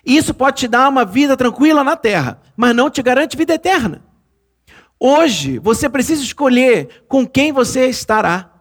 Isso 0.05 0.33
pode 0.33 0.57
te 0.57 0.67
dar 0.67 0.89
uma 0.89 1.05
vida 1.05 1.35
tranquila 1.35 1.83
na 1.83 1.95
terra, 1.95 2.41
mas 2.55 2.75
não 2.75 2.89
te 2.89 3.01
garante 3.01 3.37
vida 3.37 3.53
eterna. 3.53 4.03
Hoje, 4.99 5.59
você 5.59 5.87
precisa 5.87 6.23
escolher 6.23 7.05
com 7.07 7.25
quem 7.25 7.51
você 7.51 7.87
estará, 7.87 8.51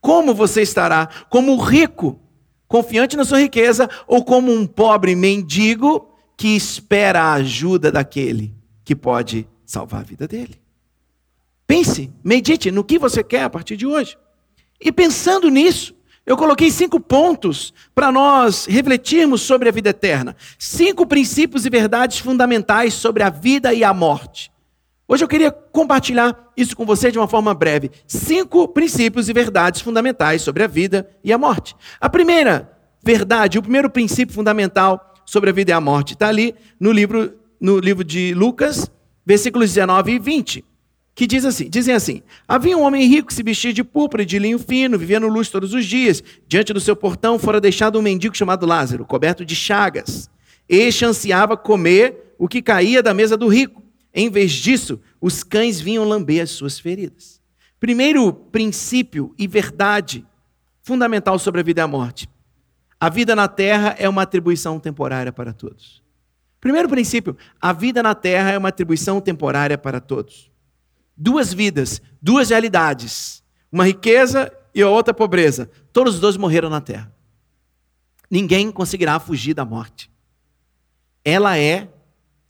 como 0.00 0.34
você 0.34 0.62
estará, 0.62 1.08
como 1.28 1.56
rico, 1.56 2.20
confiante 2.68 3.16
na 3.16 3.24
sua 3.24 3.40
riqueza, 3.40 3.88
ou 4.06 4.24
como 4.24 4.52
um 4.52 4.66
pobre 4.66 5.16
mendigo 5.16 6.08
que 6.36 6.56
espera 6.56 7.22
a 7.22 7.32
ajuda 7.34 7.90
daquele 7.90 8.54
que 8.84 8.94
pode 8.94 9.48
salvar 9.66 10.00
a 10.00 10.04
vida 10.04 10.26
dele. 10.26 10.60
Pense, 11.66 12.12
medite 12.24 12.70
no 12.70 12.82
que 12.82 12.98
você 12.98 13.22
quer 13.22 13.44
a 13.44 13.50
partir 13.50 13.76
de 13.76 13.86
hoje. 13.86 14.16
E 14.80 14.90
pensando 14.90 15.48
nisso, 15.48 15.94
eu 16.26 16.36
coloquei 16.36 16.70
cinco 16.70 17.00
pontos 17.00 17.72
para 17.94 18.12
nós 18.12 18.66
refletirmos 18.66 19.40
sobre 19.40 19.68
a 19.68 19.72
vida 19.72 19.90
eterna. 19.90 20.36
Cinco 20.58 21.06
princípios 21.06 21.66
e 21.66 21.70
verdades 21.70 22.18
fundamentais 22.18 22.94
sobre 22.94 23.22
a 23.22 23.30
vida 23.30 23.72
e 23.74 23.82
a 23.82 23.92
morte. 23.92 24.52
Hoje 25.08 25.24
eu 25.24 25.28
queria 25.28 25.50
compartilhar 25.50 26.52
isso 26.56 26.76
com 26.76 26.86
você 26.86 27.10
de 27.10 27.18
uma 27.18 27.26
forma 27.26 27.52
breve. 27.52 27.90
Cinco 28.06 28.68
princípios 28.68 29.28
e 29.28 29.32
verdades 29.32 29.80
fundamentais 29.80 30.42
sobre 30.42 30.62
a 30.62 30.68
vida 30.68 31.08
e 31.24 31.32
a 31.32 31.38
morte. 31.38 31.74
A 32.00 32.08
primeira 32.08 32.70
verdade, 33.02 33.58
o 33.58 33.62
primeiro 33.62 33.90
princípio 33.90 34.34
fundamental 34.34 35.14
sobre 35.24 35.50
a 35.50 35.52
vida 35.52 35.72
e 35.72 35.74
a 35.74 35.80
morte 35.80 36.12
está 36.12 36.28
ali 36.28 36.54
no 36.78 36.92
livro, 36.92 37.34
no 37.60 37.78
livro 37.78 38.04
de 38.04 38.34
Lucas, 38.34 38.88
versículos 39.26 39.70
19 39.70 40.12
e 40.12 40.18
20 40.18 40.69
que 41.20 41.26
diz 41.26 41.44
assim, 41.44 41.68
dizem 41.68 41.94
assim: 41.94 42.22
Havia 42.48 42.78
um 42.78 42.80
homem 42.80 43.06
rico 43.06 43.28
que 43.28 43.34
se 43.34 43.42
vestia 43.42 43.74
de 43.74 43.84
púrpura 43.84 44.22
e 44.22 44.26
de 44.26 44.38
linho 44.38 44.58
fino, 44.58 44.98
vivia 44.98 45.20
no 45.20 45.28
luxo 45.28 45.52
todos 45.52 45.74
os 45.74 45.84
dias. 45.84 46.24
Diante 46.48 46.72
do 46.72 46.80
seu 46.80 46.96
portão 46.96 47.38
fora 47.38 47.60
deixado 47.60 47.98
um 47.98 48.02
mendigo 48.02 48.34
chamado 48.34 48.64
Lázaro, 48.64 49.04
coberto 49.04 49.44
de 49.44 49.54
chagas. 49.54 50.30
Este 50.66 51.04
ansiava 51.04 51.58
comer 51.58 52.34
o 52.38 52.48
que 52.48 52.62
caía 52.62 53.02
da 53.02 53.12
mesa 53.12 53.36
do 53.36 53.48
rico. 53.48 53.82
Em 54.14 54.30
vez 54.30 54.50
disso, 54.52 54.98
os 55.20 55.42
cães 55.42 55.78
vinham 55.78 56.04
lamber 56.04 56.42
as 56.42 56.52
suas 56.52 56.80
feridas. 56.80 57.38
Primeiro 57.78 58.32
princípio 58.32 59.34
e 59.36 59.46
verdade 59.46 60.24
fundamental 60.80 61.38
sobre 61.38 61.60
a 61.60 61.64
vida 61.64 61.82
e 61.82 61.84
a 61.84 61.86
morte. 61.86 62.30
A 62.98 63.10
vida 63.10 63.36
na 63.36 63.46
terra 63.46 63.94
é 63.98 64.08
uma 64.08 64.22
atribuição 64.22 64.80
temporária 64.80 65.30
para 65.30 65.52
todos. 65.52 66.02
Primeiro 66.62 66.88
princípio, 66.88 67.36
a 67.60 67.74
vida 67.74 68.02
na 68.02 68.14
terra 68.14 68.52
é 68.52 68.56
uma 68.56 68.70
atribuição 68.70 69.20
temporária 69.20 69.76
para 69.76 70.00
todos. 70.00 70.49
Duas 71.20 71.52
vidas, 71.52 72.00
duas 72.20 72.48
realidades, 72.48 73.44
uma 73.70 73.84
riqueza 73.84 74.50
e 74.74 74.80
a 74.80 74.88
outra 74.88 75.12
pobreza. 75.12 75.70
Todos 75.92 76.14
os 76.14 76.20
dois 76.20 76.38
morreram 76.38 76.70
na 76.70 76.80
terra. 76.80 77.14
Ninguém 78.30 78.72
conseguirá 78.72 79.20
fugir 79.20 79.52
da 79.52 79.64
morte. 79.64 80.10
Ela 81.22 81.58
é 81.58 81.92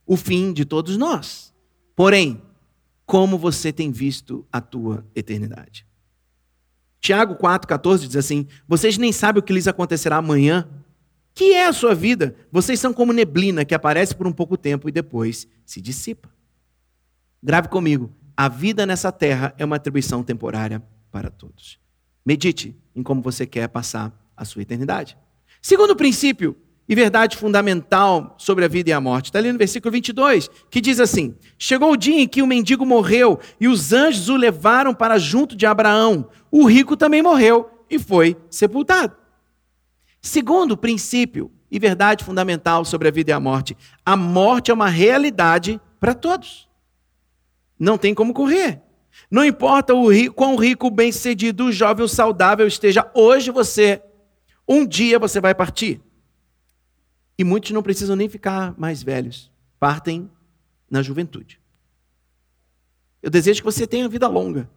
o 0.06 0.16
fim 0.16 0.52
de 0.52 0.64
todos 0.64 0.96
nós. 0.96 1.52
Porém, 1.96 2.40
como 3.04 3.36
você 3.36 3.72
tem 3.72 3.90
visto 3.90 4.46
a 4.52 4.60
tua 4.60 5.04
eternidade? 5.16 5.84
Tiago 7.00 7.34
4,14 7.34 8.06
diz 8.06 8.16
assim: 8.16 8.46
Vocês 8.68 8.96
nem 8.96 9.10
sabem 9.10 9.40
o 9.40 9.42
que 9.42 9.52
lhes 9.52 9.66
acontecerá 9.66 10.18
amanhã. 10.18 10.68
Que 11.34 11.54
é 11.54 11.66
a 11.66 11.72
sua 11.72 11.94
vida? 11.94 12.36
Vocês 12.52 12.78
são 12.78 12.92
como 12.92 13.12
neblina 13.12 13.64
que 13.64 13.74
aparece 13.74 14.14
por 14.14 14.26
um 14.26 14.32
pouco 14.32 14.56
tempo 14.56 14.88
e 14.88 14.92
depois 14.92 15.48
se 15.64 15.80
dissipa. 15.80 16.28
Grave 17.42 17.68
comigo: 17.68 18.12
a 18.36 18.48
vida 18.48 18.86
nessa 18.86 19.12
terra 19.12 19.54
é 19.58 19.64
uma 19.64 19.76
atribuição 19.76 20.22
temporária 20.22 20.82
para 21.10 21.30
todos. 21.30 21.78
Medite 22.24 22.76
em 22.94 23.02
como 23.02 23.22
você 23.22 23.46
quer 23.46 23.68
passar 23.68 24.12
a 24.36 24.44
sua 24.44 24.62
eternidade. 24.62 25.16
Segundo 25.60 25.96
princípio 25.96 26.56
e 26.88 26.94
verdade 26.94 27.36
fundamental 27.36 28.34
sobre 28.36 28.64
a 28.64 28.68
vida 28.68 28.90
e 28.90 28.92
a 28.92 29.00
morte, 29.00 29.26
está 29.26 29.38
ali 29.38 29.52
no 29.52 29.58
versículo 29.58 29.92
22, 29.92 30.50
que 30.68 30.80
diz 30.80 30.98
assim: 30.98 31.36
Chegou 31.56 31.92
o 31.92 31.96
dia 31.96 32.20
em 32.20 32.26
que 32.26 32.42
o 32.42 32.46
mendigo 32.46 32.84
morreu 32.84 33.38
e 33.60 33.68
os 33.68 33.92
anjos 33.92 34.28
o 34.28 34.36
levaram 34.36 34.92
para 34.92 35.16
junto 35.16 35.54
de 35.54 35.66
Abraão. 35.66 36.28
O 36.50 36.66
rico 36.66 36.96
também 36.96 37.22
morreu 37.22 37.70
e 37.88 37.98
foi 37.98 38.36
sepultado. 38.50 39.14
Segundo 40.20 40.76
princípio 40.76 41.52
e 41.70 41.78
verdade 41.78 42.24
fundamental 42.24 42.84
sobre 42.84 43.06
a 43.06 43.10
vida 43.10 43.30
e 43.30 43.34
a 43.34 43.38
morte, 43.40 43.76
a 44.04 44.16
morte 44.16 44.70
é 44.70 44.74
uma 44.74 44.88
realidade 44.88 45.80
para 46.00 46.12
todos. 46.12 46.69
Não 47.80 47.96
tem 47.96 48.14
como 48.14 48.34
correr. 48.34 48.82
Não 49.30 49.42
importa 49.42 49.94
o 49.94 50.12
rico, 50.12 50.34
quão 50.34 50.54
rico, 50.56 50.90
bem-sucedido, 50.90 51.72
jovem, 51.72 52.06
saudável 52.06 52.66
esteja 52.66 53.10
hoje 53.14 53.50
você, 53.50 54.02
um 54.68 54.86
dia 54.86 55.18
você 55.18 55.40
vai 55.40 55.54
partir. 55.54 56.00
E 57.38 57.42
muitos 57.42 57.70
não 57.70 57.82
precisam 57.82 58.14
nem 58.14 58.28
ficar 58.28 58.78
mais 58.78 59.02
velhos, 59.02 59.50
partem 59.78 60.30
na 60.90 61.02
juventude. 61.02 61.58
Eu 63.22 63.30
desejo 63.30 63.60
que 63.60 63.64
você 63.64 63.86
tenha 63.86 64.08
vida 64.08 64.28
longa, 64.28 64.70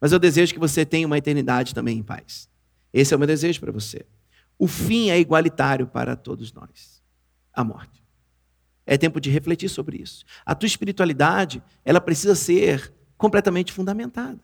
mas 0.00 0.12
eu 0.12 0.18
desejo 0.18 0.52
que 0.52 0.58
você 0.58 0.84
tenha 0.84 1.06
uma 1.06 1.18
eternidade 1.18 1.74
também 1.74 1.98
em 1.98 2.02
paz. 2.02 2.48
Esse 2.92 3.14
é 3.14 3.16
o 3.16 3.18
meu 3.18 3.26
desejo 3.26 3.60
para 3.60 3.72
você. 3.72 4.04
O 4.58 4.66
fim 4.66 5.10
é 5.10 5.18
igualitário 5.18 5.86
para 5.86 6.16
todos 6.16 6.52
nós 6.52 7.02
a 7.52 7.64
morte. 7.64 8.03
É 8.86 8.98
tempo 8.98 9.20
de 9.20 9.30
refletir 9.30 9.68
sobre 9.68 9.98
isso. 9.98 10.24
A 10.44 10.54
tua 10.54 10.66
espiritualidade, 10.66 11.62
ela 11.84 12.00
precisa 12.00 12.34
ser 12.34 12.92
completamente 13.16 13.72
fundamentada. 13.72 14.38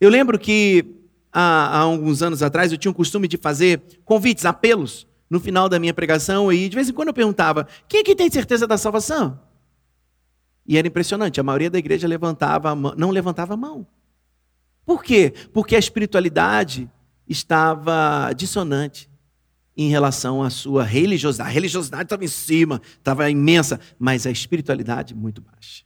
Eu 0.00 0.10
lembro 0.10 0.38
que 0.38 0.84
há, 1.32 1.40
há 1.40 1.78
alguns 1.78 2.22
anos 2.22 2.42
atrás 2.42 2.72
eu 2.72 2.78
tinha 2.78 2.90
o 2.90 2.94
costume 2.94 3.28
de 3.28 3.36
fazer 3.36 3.80
convites, 4.04 4.44
apelos 4.44 5.06
no 5.30 5.40
final 5.40 5.68
da 5.68 5.78
minha 5.78 5.94
pregação 5.94 6.52
e 6.52 6.68
de 6.68 6.74
vez 6.74 6.88
em 6.88 6.92
quando 6.92 7.08
eu 7.08 7.14
perguntava: 7.14 7.66
quem 7.88 8.00
aqui 8.00 8.14
tem 8.14 8.30
certeza 8.30 8.66
da 8.66 8.76
salvação? 8.76 9.38
E 10.66 10.76
era 10.76 10.88
impressionante, 10.88 11.38
a 11.38 11.44
maioria 11.44 11.70
da 11.70 11.78
igreja 11.78 12.08
levantava 12.08 12.74
mão, 12.74 12.94
não 12.96 13.10
levantava 13.10 13.54
a 13.54 13.56
mão. 13.56 13.86
Por 14.84 15.02
quê? 15.02 15.32
Porque 15.52 15.76
a 15.76 15.78
espiritualidade 15.78 16.90
estava 17.28 18.32
dissonante 18.32 19.08
em 19.76 19.88
relação 19.88 20.42
à 20.42 20.48
sua 20.48 20.82
religiosidade. 20.82 21.50
A 21.50 21.52
religiosidade 21.52 22.04
estava 22.04 22.24
em 22.24 22.28
cima, 22.28 22.80
estava 22.98 23.28
imensa, 23.28 23.78
mas 23.98 24.26
a 24.26 24.30
espiritualidade 24.30 25.14
muito 25.14 25.42
baixa. 25.42 25.84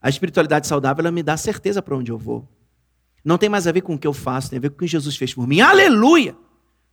A 0.00 0.08
espiritualidade 0.08 0.66
saudável 0.66 1.02
ela 1.02 1.12
me 1.12 1.22
dá 1.22 1.36
certeza 1.36 1.80
para 1.80 1.96
onde 1.96 2.10
eu 2.10 2.18
vou. 2.18 2.48
Não 3.24 3.38
tem 3.38 3.48
mais 3.48 3.66
a 3.66 3.72
ver 3.72 3.82
com 3.82 3.94
o 3.94 3.98
que 3.98 4.06
eu 4.06 4.12
faço, 4.12 4.50
tem 4.50 4.58
a 4.58 4.60
ver 4.60 4.70
com 4.70 4.76
o 4.76 4.78
que 4.78 4.86
Jesus 4.86 5.16
fez 5.16 5.34
por 5.34 5.46
mim. 5.46 5.60
Aleluia! 5.60 6.36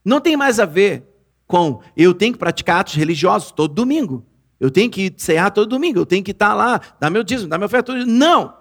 Não 0.03 0.21
tem 0.21 0.37
mais 0.37 0.59
a 0.59 0.65
ver 0.65 1.03
com 1.47 1.81
eu 1.95 2.13
tenho 2.13 2.33
que 2.33 2.39
praticar 2.39 2.81
atos 2.81 2.95
religiosos 2.95 3.51
todo 3.51 3.73
domingo. 3.73 4.25
Eu 4.59 4.71
tenho 4.71 4.89
que 4.89 5.13
cear 5.17 5.51
todo 5.51 5.69
domingo, 5.69 5.99
eu 5.99 6.05
tenho 6.05 6.23
que 6.23 6.31
estar 6.31 6.53
lá, 6.53 6.79
dar 6.99 7.09
meu 7.09 7.23
dízimo, 7.23 7.49
dar 7.49 7.57
meu 7.57 7.65
oferta. 7.65 7.93
Não! 8.05 8.53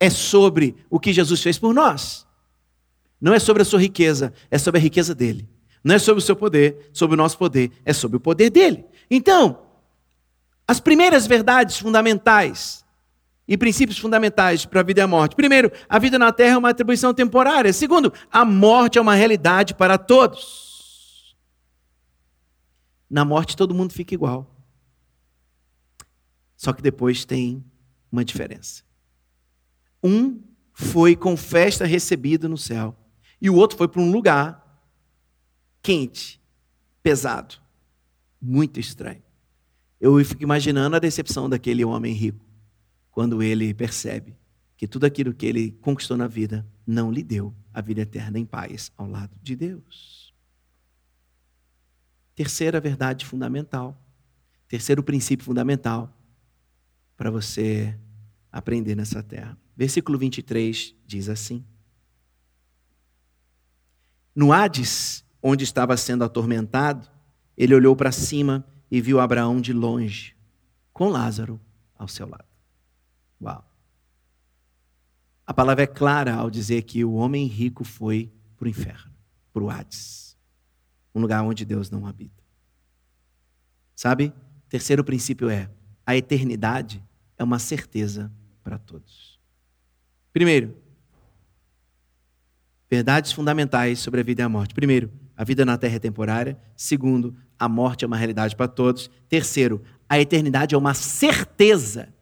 É 0.00 0.10
sobre 0.10 0.76
o 0.88 1.00
que 1.00 1.12
Jesus 1.12 1.42
fez 1.42 1.58
por 1.58 1.74
nós. 1.74 2.26
Não 3.20 3.34
é 3.34 3.38
sobre 3.38 3.62
a 3.62 3.64
sua 3.64 3.80
riqueza, 3.80 4.32
é 4.50 4.58
sobre 4.58 4.78
a 4.78 4.82
riqueza 4.82 5.14
dele. 5.14 5.48
Não 5.88 5.94
é 5.94 5.98
sobre 5.98 6.22
o 6.22 6.26
seu 6.26 6.36
poder, 6.36 6.90
sobre 6.92 7.14
o 7.14 7.16
nosso 7.16 7.38
poder, 7.38 7.72
é 7.82 7.94
sobre 7.94 8.18
o 8.18 8.20
poder 8.20 8.50
dele. 8.50 8.84
Então, 9.10 9.62
as 10.66 10.80
primeiras 10.80 11.26
verdades 11.26 11.78
fundamentais 11.78 12.84
e 13.48 13.56
princípios 13.56 13.98
fundamentais 13.98 14.66
para 14.66 14.80
a 14.80 14.82
vida 14.82 15.00
e 15.00 15.02
a 15.02 15.06
morte. 15.06 15.34
Primeiro, 15.34 15.72
a 15.88 15.98
vida 15.98 16.18
na 16.18 16.30
terra 16.30 16.56
é 16.56 16.58
uma 16.58 16.68
atribuição 16.68 17.14
temporária. 17.14 17.72
Segundo, 17.72 18.12
a 18.30 18.44
morte 18.44 18.98
é 18.98 19.00
uma 19.00 19.14
realidade 19.14 19.74
para 19.74 19.96
todos. 19.96 21.34
Na 23.08 23.24
morte 23.24 23.56
todo 23.56 23.74
mundo 23.74 23.94
fica 23.94 24.12
igual. 24.12 24.54
Só 26.54 26.74
que 26.74 26.82
depois 26.82 27.24
tem 27.24 27.64
uma 28.12 28.26
diferença. 28.26 28.82
Um 30.04 30.42
foi 30.74 31.16
com 31.16 31.34
festa 31.34 31.86
recebido 31.86 32.46
no 32.46 32.58
céu, 32.58 32.94
e 33.40 33.48
o 33.48 33.54
outro 33.54 33.78
foi 33.78 33.88
para 33.88 34.02
um 34.02 34.12
lugar 34.12 34.67
quente, 35.88 36.38
pesado, 37.02 37.54
muito 38.38 38.78
estranho. 38.78 39.22
Eu 39.98 40.22
fico 40.22 40.42
imaginando 40.42 40.94
a 40.94 40.98
decepção 40.98 41.48
daquele 41.48 41.82
homem 41.82 42.12
rico 42.12 42.44
quando 43.10 43.42
ele 43.42 43.72
percebe 43.72 44.36
que 44.76 44.86
tudo 44.86 45.06
aquilo 45.06 45.32
que 45.32 45.46
ele 45.46 45.70
conquistou 45.80 46.14
na 46.14 46.26
vida 46.26 46.66
não 46.86 47.10
lhe 47.10 47.22
deu 47.22 47.54
a 47.72 47.80
vida 47.80 48.02
eterna 48.02 48.38
em 48.38 48.44
paz 48.44 48.92
ao 48.98 49.08
lado 49.08 49.34
de 49.42 49.56
Deus. 49.56 50.34
Terceira 52.34 52.82
verdade 52.82 53.24
fundamental, 53.24 53.98
terceiro 54.68 55.02
princípio 55.02 55.46
fundamental 55.46 56.14
para 57.16 57.30
você 57.30 57.98
aprender 58.52 58.94
nessa 58.94 59.22
terra. 59.22 59.56
Versículo 59.74 60.18
23 60.18 60.94
diz 61.06 61.30
assim: 61.30 61.64
No 64.34 64.52
Hades, 64.52 65.24
onde 65.42 65.64
estava 65.64 65.96
sendo 65.96 66.24
atormentado, 66.24 67.08
ele 67.56 67.74
olhou 67.74 67.94
para 67.96 68.12
cima 68.12 68.64
e 68.90 69.00
viu 69.00 69.20
Abraão 69.20 69.60
de 69.60 69.72
longe, 69.72 70.36
com 70.92 71.08
Lázaro 71.08 71.60
ao 71.96 72.08
seu 72.08 72.28
lado. 72.28 72.46
Uau! 73.40 73.64
A 75.46 75.54
palavra 75.54 75.84
é 75.84 75.86
clara 75.86 76.34
ao 76.34 76.50
dizer 76.50 76.82
que 76.82 77.04
o 77.04 77.14
homem 77.14 77.46
rico 77.46 77.84
foi 77.84 78.30
para 78.56 78.66
o 78.66 78.68
inferno, 78.68 79.14
para 79.52 79.62
o 79.62 79.70
Hades, 79.70 80.36
um 81.14 81.20
lugar 81.20 81.42
onde 81.42 81.64
Deus 81.64 81.90
não 81.90 82.06
habita. 82.06 82.42
Sabe? 83.94 84.32
Terceiro 84.68 85.02
princípio 85.02 85.48
é: 85.48 85.70
a 86.04 86.16
eternidade 86.16 87.02
é 87.36 87.44
uma 87.44 87.58
certeza 87.58 88.30
para 88.62 88.78
todos. 88.78 89.40
Primeiro, 90.32 90.76
verdades 92.90 93.32
fundamentais 93.32 93.98
sobre 93.98 94.20
a 94.20 94.22
vida 94.22 94.42
e 94.42 94.44
a 94.44 94.48
morte. 94.48 94.74
Primeiro, 94.74 95.10
a 95.38 95.44
vida 95.44 95.64
na 95.64 95.78
terra 95.78 95.94
é 95.94 95.98
temporária. 96.00 96.58
Segundo, 96.76 97.32
a 97.56 97.68
morte 97.68 98.04
é 98.04 98.08
uma 98.08 98.16
realidade 98.16 98.56
para 98.56 98.66
todos. 98.66 99.08
Terceiro, 99.28 99.80
a 100.08 100.18
eternidade 100.18 100.74
é 100.74 100.78
uma 100.78 100.94
certeza 100.94 102.12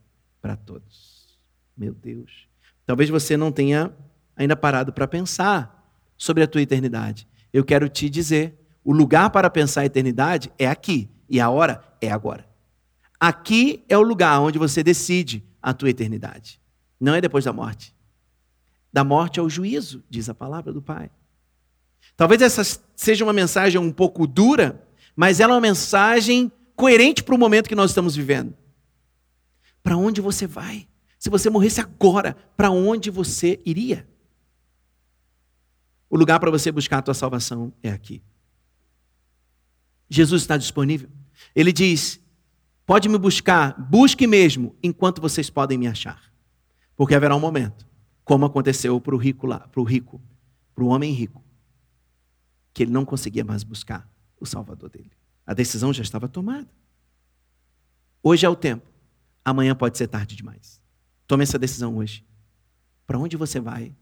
para 0.42 0.54
todos. 0.54 1.40
Meu 1.74 1.94
Deus. 1.94 2.46
Talvez 2.84 3.08
você 3.08 3.34
não 3.34 3.50
tenha 3.50 3.90
ainda 4.36 4.54
parado 4.54 4.92
para 4.92 5.08
pensar 5.08 5.90
sobre 6.14 6.42
a 6.42 6.46
tua 6.46 6.60
eternidade. 6.60 7.26
Eu 7.54 7.64
quero 7.64 7.88
te 7.88 8.10
dizer, 8.10 8.54
o 8.84 8.92
lugar 8.92 9.30
para 9.30 9.48
pensar 9.48 9.80
a 9.80 9.86
eternidade 9.86 10.52
é 10.58 10.68
aqui 10.68 11.08
e 11.26 11.40
a 11.40 11.48
hora 11.48 11.82
é 12.02 12.10
agora. 12.10 12.46
Aqui 13.18 13.82
é 13.88 13.96
o 13.96 14.02
lugar 14.02 14.38
onde 14.42 14.58
você 14.58 14.82
decide 14.82 15.42
a 15.62 15.72
tua 15.72 15.88
eternidade. 15.88 16.60
Não 17.00 17.14
é 17.14 17.20
depois 17.22 17.46
da 17.46 17.52
morte. 17.52 17.94
Da 18.92 19.02
morte 19.02 19.40
ao 19.40 19.48
juízo, 19.48 20.04
diz 20.10 20.28
a 20.28 20.34
palavra 20.34 20.70
do 20.70 20.82
Pai. 20.82 21.10
Talvez 22.16 22.40
essa 22.40 22.80
seja 22.94 23.24
uma 23.24 23.32
mensagem 23.32 23.78
um 23.78 23.92
pouco 23.92 24.26
dura, 24.26 24.82
mas 25.14 25.38
ela 25.38 25.52
é 25.52 25.54
uma 25.54 25.60
mensagem 25.60 26.50
coerente 26.74 27.22
para 27.22 27.34
o 27.34 27.38
momento 27.38 27.68
que 27.68 27.74
nós 27.74 27.90
estamos 27.90 28.16
vivendo. 28.16 28.54
Para 29.82 29.96
onde 29.96 30.20
você 30.20 30.46
vai? 30.46 30.88
Se 31.18 31.28
você 31.28 31.50
morresse 31.50 31.80
agora, 31.80 32.34
para 32.56 32.70
onde 32.70 33.10
você 33.10 33.60
iria? 33.64 34.08
O 36.08 36.16
lugar 36.16 36.40
para 36.40 36.50
você 36.50 36.72
buscar 36.72 36.98
a 36.98 37.02
tua 37.02 37.14
salvação 37.14 37.72
é 37.82 37.90
aqui. 37.90 38.22
Jesus 40.08 40.42
está 40.42 40.56
disponível. 40.56 41.10
Ele 41.54 41.72
diz: 41.72 42.20
pode 42.86 43.08
me 43.08 43.18
buscar, 43.18 43.78
busque 43.78 44.26
mesmo, 44.26 44.74
enquanto 44.82 45.20
vocês 45.20 45.50
podem 45.50 45.76
me 45.76 45.86
achar. 45.86 46.32
Porque 46.96 47.14
haverá 47.14 47.36
um 47.36 47.40
momento, 47.40 47.86
como 48.24 48.46
aconteceu 48.46 48.98
para 49.00 49.14
o 49.14 49.18
rico 49.18 49.46
lá, 49.46 49.60
para 49.60 49.80
o 49.80 49.84
rico, 49.84 50.20
para 50.74 50.84
o 50.84 50.88
homem 50.88 51.12
rico 51.12 51.45
que 52.76 52.82
ele 52.82 52.92
não 52.92 53.06
conseguia 53.06 53.42
mais 53.42 53.64
buscar 53.64 54.06
o 54.38 54.44
Salvador 54.44 54.90
dele. 54.90 55.10
A 55.46 55.54
decisão 55.54 55.94
já 55.94 56.02
estava 56.02 56.28
tomada. 56.28 56.68
Hoje 58.22 58.44
é 58.44 58.48
o 58.50 58.54
tempo. 58.54 58.86
Amanhã 59.42 59.74
pode 59.74 59.96
ser 59.96 60.08
tarde 60.08 60.36
demais. 60.36 60.78
Tome 61.26 61.42
essa 61.42 61.58
decisão 61.58 61.96
hoje. 61.96 62.22
para 63.06 63.18
onde 63.18 63.34
você 63.34 63.58
vai 63.60 63.96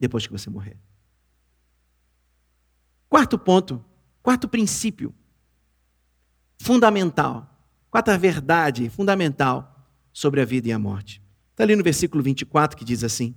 depois 0.00 0.26
que 0.26 0.32
você 0.32 0.48
morrer. 0.48 0.78
Quarto 3.10 3.38
ponto, 3.38 3.84
quarto 4.22 4.48
princípio 4.48 5.14
fundamental, 6.58 7.68
quarta 7.90 8.16
verdade 8.16 8.88
fundamental 8.88 9.86
sobre 10.14 10.40
a 10.40 10.46
vida 10.46 10.68
e 10.68 10.72
a 10.72 10.78
morte. 10.78 11.22
Está 11.50 11.64
ali 11.64 11.76
no 11.76 11.84
versículo 11.84 12.22
24 12.22 12.74
que 12.74 12.86
diz 12.86 13.04
assim: 13.04 13.34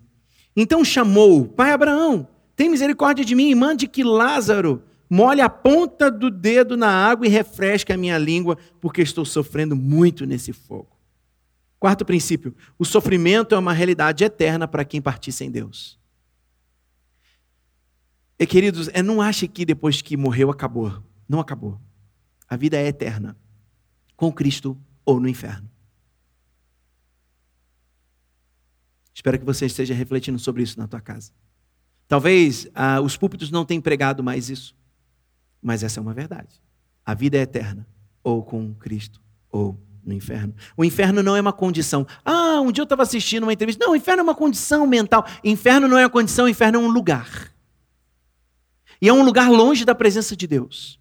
Então 0.55 0.85
chamou, 0.85 1.45
pai 1.45 1.73
Abraão, 1.73 2.29
tem 2.55 2.69
misericórdia 2.69 3.25
de 3.25 3.35
mim 3.35 3.49
e 3.49 3.55
mande 3.55 3.87
que 3.87 4.03
Lázaro 4.03 4.83
molhe 5.09 5.41
a 5.41 5.49
ponta 5.49 6.09
do 6.09 6.31
dedo 6.31 6.77
na 6.77 6.89
água 6.89 7.25
e 7.25 7.29
refresque 7.29 7.91
a 7.91 7.97
minha 7.97 8.17
língua, 8.17 8.57
porque 8.79 9.01
estou 9.01 9.25
sofrendo 9.25 9.75
muito 9.75 10.25
nesse 10.25 10.53
fogo. 10.53 10.95
Quarto 11.79 12.05
princípio: 12.05 12.55
o 12.79 12.85
sofrimento 12.85 13.53
é 13.53 13.57
uma 13.57 13.73
realidade 13.73 14.23
eterna 14.23 14.67
para 14.67 14.85
quem 14.85 15.01
partir 15.01 15.31
sem 15.31 15.51
Deus. 15.51 15.99
E 18.39 18.45
queridos, 18.45 18.89
é, 18.93 19.01
não 19.01 19.21
ache 19.21 19.47
que 19.47 19.65
depois 19.65 20.01
que 20.01 20.17
morreu 20.17 20.49
acabou. 20.49 21.03
Não 21.27 21.39
acabou. 21.39 21.79
A 22.47 22.55
vida 22.55 22.77
é 22.77 22.85
eterna, 22.87 23.37
com 24.15 24.31
Cristo 24.31 24.77
ou 25.05 25.19
no 25.19 25.27
inferno. 25.27 25.69
Espero 29.13 29.39
que 29.39 29.45
você 29.45 29.65
esteja 29.65 29.93
refletindo 29.93 30.37
sobre 30.37 30.61
isso 30.61 30.77
na 30.77 30.87
tua 30.87 30.99
casa. 30.99 31.31
Talvez 32.07 32.67
ah, 32.73 33.01
os 33.01 33.17
púlpitos 33.17 33.49
não 33.49 33.65
tenham 33.65 33.81
pregado 33.81 34.23
mais 34.23 34.49
isso, 34.49 34.75
mas 35.61 35.83
essa 35.83 35.99
é 35.99 36.01
uma 36.01 36.13
verdade. 36.13 36.61
A 37.05 37.13
vida 37.13 37.37
é 37.37 37.41
eterna, 37.41 37.87
ou 38.23 38.43
com 38.43 38.73
Cristo, 38.75 39.21
ou 39.51 39.79
no 40.05 40.13
inferno. 40.13 40.53
O 40.77 40.85
inferno 40.85 41.23
não 41.23 41.35
é 41.35 41.41
uma 41.41 41.53
condição. 41.53 42.05
Ah, 42.23 42.61
um 42.61 42.71
dia 42.71 42.81
eu 42.81 42.85
estava 42.85 43.03
assistindo 43.03 43.43
uma 43.43 43.53
entrevista. 43.53 43.83
Não, 43.83 43.93
o 43.93 43.95
inferno 43.95 44.21
é 44.21 44.23
uma 44.23 44.35
condição 44.35 44.85
mental. 44.85 45.25
Inferno 45.43 45.87
não 45.87 45.97
é 45.97 46.03
uma 46.03 46.09
condição, 46.09 46.47
inferno 46.47 46.79
é 46.79 46.81
um 46.81 46.89
lugar. 46.89 47.51
E 49.01 49.09
é 49.09 49.13
um 49.13 49.23
lugar 49.23 49.49
longe 49.49 49.83
da 49.83 49.95
presença 49.95 50.35
de 50.35 50.47
Deus. 50.47 50.99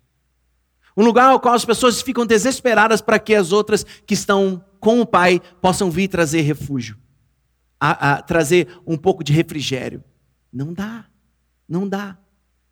Um 0.96 1.04
lugar 1.04 1.30
ao 1.30 1.40
qual 1.40 1.54
as 1.54 1.64
pessoas 1.64 2.00
ficam 2.00 2.24
desesperadas 2.24 3.00
para 3.00 3.18
que 3.18 3.34
as 3.34 3.52
outras 3.52 3.84
que 4.06 4.14
estão 4.14 4.64
com 4.80 5.00
o 5.00 5.06
Pai 5.06 5.40
possam 5.60 5.90
vir 5.90 6.08
trazer 6.08 6.42
refúgio, 6.42 6.96
a, 7.80 8.12
a 8.12 8.22
trazer 8.22 8.68
um 8.86 8.96
pouco 8.96 9.24
de 9.24 9.32
refrigério. 9.32 10.02
Não 10.54 10.72
dá, 10.72 11.04
não 11.68 11.88
dá, 11.88 12.16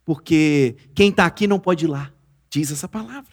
porque 0.05 0.77
quem 0.95 1.11
está 1.11 1.27
aqui 1.27 1.49
não 1.49 1.59
pode 1.59 1.85
ir 1.85 1.89
lá, 1.89 2.13
diz 2.49 2.71
essa 2.71 2.87
palavra. 2.87 3.33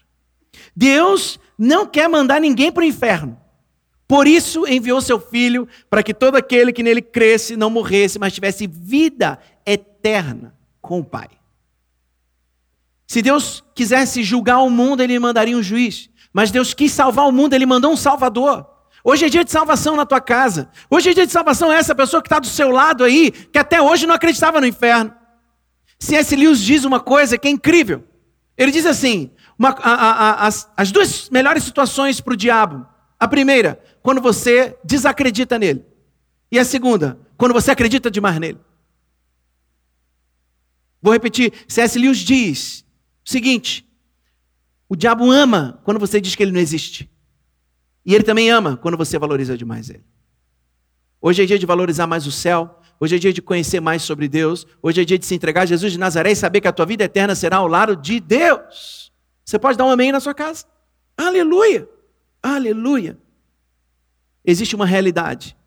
Deus 0.75 1.39
não 1.56 1.86
quer 1.86 2.10
mandar 2.10 2.41
ninguém 2.41 2.72
para 2.72 2.82
o 2.82 2.86
inferno. 2.86 3.39
Por 4.08 4.25
isso 4.25 4.65
enviou 4.68 5.00
seu 5.01 5.20
filho 5.20 5.68
para 5.88 6.01
que 6.01 6.15
todo 6.15 6.36
aquele 6.36 6.74
que 6.74 6.82
nele 6.82 7.00
cresce 7.00 7.56
não 7.56 7.70
morresse, 7.70 8.18
mas 8.18 8.34
tivesse 8.34 8.65
vida 8.65 9.38
eterna 9.63 10.56
com 10.82 11.00
o 11.00 11.06
Pai. 11.06 11.29
Se 13.06 13.22
Deus 13.22 13.63
quisesse 13.75 14.24
julgar 14.24 14.63
o 14.63 14.70
mundo, 14.70 15.03
ele 15.03 15.20
mandaria 15.20 15.56
um 15.56 15.62
juiz. 15.62 16.10
Mas 16.34 16.50
Deus 16.50 16.74
quis 16.74 16.91
salvar 16.91 17.27
o 17.27 17.32
mundo, 17.32 17.53
ele 17.53 17.68
mandou 17.68 17.91
um 17.91 17.98
salvador. 17.98 18.68
Hoje 19.03 19.25
é 19.25 19.29
dia 19.29 19.44
de 19.44 19.51
salvação 19.51 19.96
na 19.96 20.06
tua 20.06 20.20
casa. 20.20 20.70
Hoje 20.89 21.10
é 21.10 21.13
dia 21.13 21.25
de 21.25 21.32
salvação 21.32 21.72
essa 21.72 21.96
pessoa 21.96 22.22
que 22.22 22.27
está 22.27 22.39
do 22.39 22.48
seu 22.48 22.70
lado 22.70 23.03
aí, 23.03 23.32
que 23.32 23.58
até 23.58 23.82
hoje 23.82 24.06
não 24.06 24.15
acreditava 24.15 24.60
no 24.60 24.68
inferno. 24.68 25.13
C.S. 26.00 26.36
Lewis 26.36 26.60
diz 26.60 26.84
uma 26.86 27.00
coisa 27.00 27.38
que 27.38 27.48
é 27.48 27.51
incrível. 27.51 28.03
Ele 28.58 28.72
diz 28.72 28.86
assim: 28.86 29.32
uma, 29.58 29.70
a, 29.70 29.91
a, 29.91 30.48
as, 30.48 30.70
as 30.75 30.91
duas 30.91 31.29
melhores 31.29 31.63
situações 31.63 32.22
para 32.22 32.34
o 32.34 32.38
diabo. 32.38 32.86
A 33.20 33.27
primeira, 33.27 33.82
quando 34.01 34.22
você 34.22 34.77
desacredita 34.84 35.60
nele. 35.60 35.86
E 36.51 36.58
a 36.58 36.65
segunda, 36.65 37.20
quando 37.38 37.53
você 37.53 37.72
acredita 37.72 38.10
demais 38.10 38.39
nele. 38.39 38.60
Vou 41.01 41.14
repetir: 41.14 41.53
C.S. 41.68 41.98
Lewis 41.98 42.20
diz 42.20 42.85
Seguinte, 43.24 43.88
o 44.88 44.96
diabo 44.96 45.29
ama 45.29 45.79
quando 45.83 46.00
você 46.00 46.20
diz 46.20 46.33
que 46.33 46.42
ele 46.42 46.51
não 46.51 46.59
existe. 46.59 47.08
E 48.05 48.16
ele 48.16 48.24
também 48.24 48.50
ama 48.50 48.77
quando 48.77 48.98
você 48.98 49.18
valoriza 49.18 49.57
demais 49.57 49.90
ele. 49.90 50.03
Hoje 51.22 51.44
é 51.44 51.46
dia 51.46 51.59
de 51.59 51.66
valorizar 51.66 52.07
mais 52.07 52.25
o 52.25 52.31
céu. 52.31 52.79
Hoje 53.00 53.16
é 53.16 53.20
dia 53.20 53.33
de 53.33 53.42
conhecer 53.42 53.79
mais 53.79 54.01
sobre 54.01 54.27
Deus. 54.27 54.66
Hoje 54.81 55.01
é 55.01 55.05
dia 55.05 55.20
de 55.20 55.25
se 55.25 55.35
entregar 55.35 55.62
a 55.62 55.66
Jesus 55.66 55.92
de 55.92 56.00
Nazaré 56.00 56.31
e 56.31 56.35
saber 56.35 56.62
que 56.62 56.68
a 56.68 56.72
tua 56.72 56.85
vida 56.85 57.03
eterna 57.03 57.35
será 57.35 57.57
ao 57.57 57.68
lado 57.68 57.96
de 57.96 58.20
Deus. 58.20 59.12
Você 59.46 59.59
pode 59.59 59.77
dar 59.77 59.85
um 59.85 59.90
amém 59.90 60.12
na 60.12 60.20
sua 60.20 60.33
casa. 60.33 60.66
Aleluia! 61.18 61.90
Aleluia! 62.42 63.18
Existe 64.46 64.75
uma 64.75 64.85
realidade. 64.85 65.57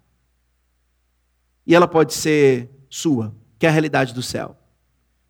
E 1.66 1.74
ela 1.74 1.86
pode 1.86 2.14
ser 2.14 2.70
sua, 2.88 3.34
que 3.58 3.66
é 3.66 3.68
a 3.68 3.72
realidade 3.72 4.14
do 4.14 4.22
céu. 4.22 4.56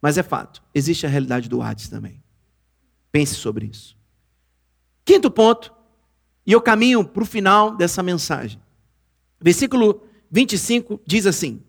Mas 0.01 0.19
é 0.19 0.23
fato, 0.23 0.63
existe 0.75 1.07
a 1.07 1.09
realidade 1.09 1.49
do 1.49 1.63
Hades 1.63 1.89
também. 1.89 2.23
Pense 3.11 3.35
sobre 3.35 3.67
isso. 3.67 3.97
Quinto 5.05 5.31
ponto, 5.31 5.73
e 6.47 6.53
eu 6.53 6.61
caminho 6.61 7.05
para 7.05 7.23
o 7.23 7.27
final 7.27 7.77
dessa 7.77 8.03
mensagem. 8.03 8.61
Versículo 9.41 10.03
25 10.31 11.01
diz 11.07 11.27
assim: 11.27 11.63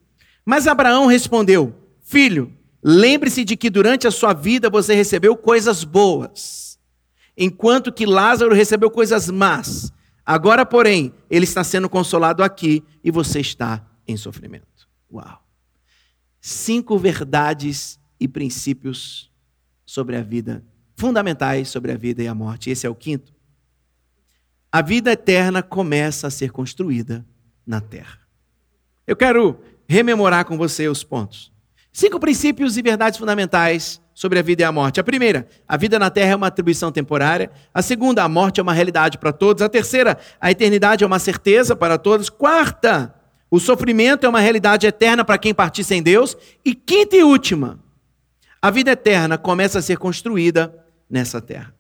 Mas 0.45 0.67
Abraão 0.67 1.05
respondeu: 1.05 1.75
Filho, 2.01 2.51
lembre-se 2.83 3.43
de 3.43 3.55
que 3.55 3.69
durante 3.69 4.07
a 4.07 4.11
sua 4.11 4.33
vida 4.33 4.69
você 4.69 4.93
recebeu 4.93 5.35
coisas 5.35 5.83
boas, 5.83 6.79
enquanto 7.37 7.91
que 7.91 8.05
Lázaro 8.05 8.53
recebeu 8.53 8.89
coisas 8.89 9.29
más. 9.29 9.91
Agora, 10.25 10.65
porém, 10.65 11.13
ele 11.29 11.43
está 11.43 11.63
sendo 11.63 11.89
consolado 11.89 12.43
aqui 12.43 12.81
e 13.03 13.11
você 13.11 13.41
está 13.41 13.85
em 14.07 14.15
sofrimento. 14.15 14.87
Uau! 15.11 15.43
Cinco 16.39 16.97
verdades 16.97 17.99
e 18.19 18.27
princípios 18.27 19.29
sobre 19.85 20.15
a 20.15 20.21
vida 20.21 20.63
fundamentais 20.95 21.69
sobre 21.69 21.91
a 21.91 21.97
vida 21.97 22.23
e 22.23 22.27
a 22.27 22.35
morte. 22.35 22.69
Esse 22.69 22.87
é 22.87 22.89
o 22.89 22.95
quinto. 22.95 23.33
A 24.73 24.81
vida 24.81 25.11
eterna 25.11 25.61
começa 25.61 26.25
a 26.25 26.31
ser 26.31 26.51
construída 26.51 27.23
na 27.63 27.79
terra. 27.79 28.17
Eu 29.05 29.15
quero 29.15 29.59
rememorar 29.87 30.45
com 30.45 30.57
você 30.57 30.87
os 30.87 31.03
pontos. 31.03 31.53
Cinco 31.91 32.19
princípios 32.19 32.75
e 32.75 32.81
verdades 32.81 33.19
fundamentais 33.19 34.01
sobre 34.15 34.39
a 34.39 34.41
vida 34.41 34.63
e 34.63 34.65
a 34.65 34.71
morte. 34.71 34.99
A 34.99 35.03
primeira, 35.03 35.47
a 35.67 35.77
vida 35.77 35.99
na 35.99 36.09
terra 36.09 36.31
é 36.31 36.35
uma 36.35 36.47
atribuição 36.47 36.91
temporária. 36.91 37.51
A 37.71 37.83
segunda, 37.83 38.23
a 38.23 38.27
morte 38.27 38.59
é 38.59 38.63
uma 38.63 38.73
realidade 38.73 39.19
para 39.19 39.31
todos. 39.31 39.61
A 39.61 39.69
terceira, 39.69 40.17
a 40.41 40.49
eternidade 40.49 41.03
é 41.03 41.07
uma 41.07 41.19
certeza 41.19 41.75
para 41.75 41.99
todos. 41.99 42.27
Quarta, 42.27 43.13
o 43.51 43.59
sofrimento 43.59 44.25
é 44.25 44.29
uma 44.29 44.39
realidade 44.39 44.87
eterna 44.87 45.23
para 45.23 45.37
quem 45.37 45.53
partir 45.53 45.83
sem 45.83 46.01
Deus. 46.01 46.35
E 46.65 46.73
quinta 46.73 47.15
e 47.15 47.23
última, 47.23 47.79
a 48.59 48.71
vida 48.71 48.89
eterna 48.89 49.37
começa 49.37 49.77
a 49.77 49.83
ser 49.83 49.99
construída 49.99 50.73
nessa 51.07 51.39
terra. 51.39 51.75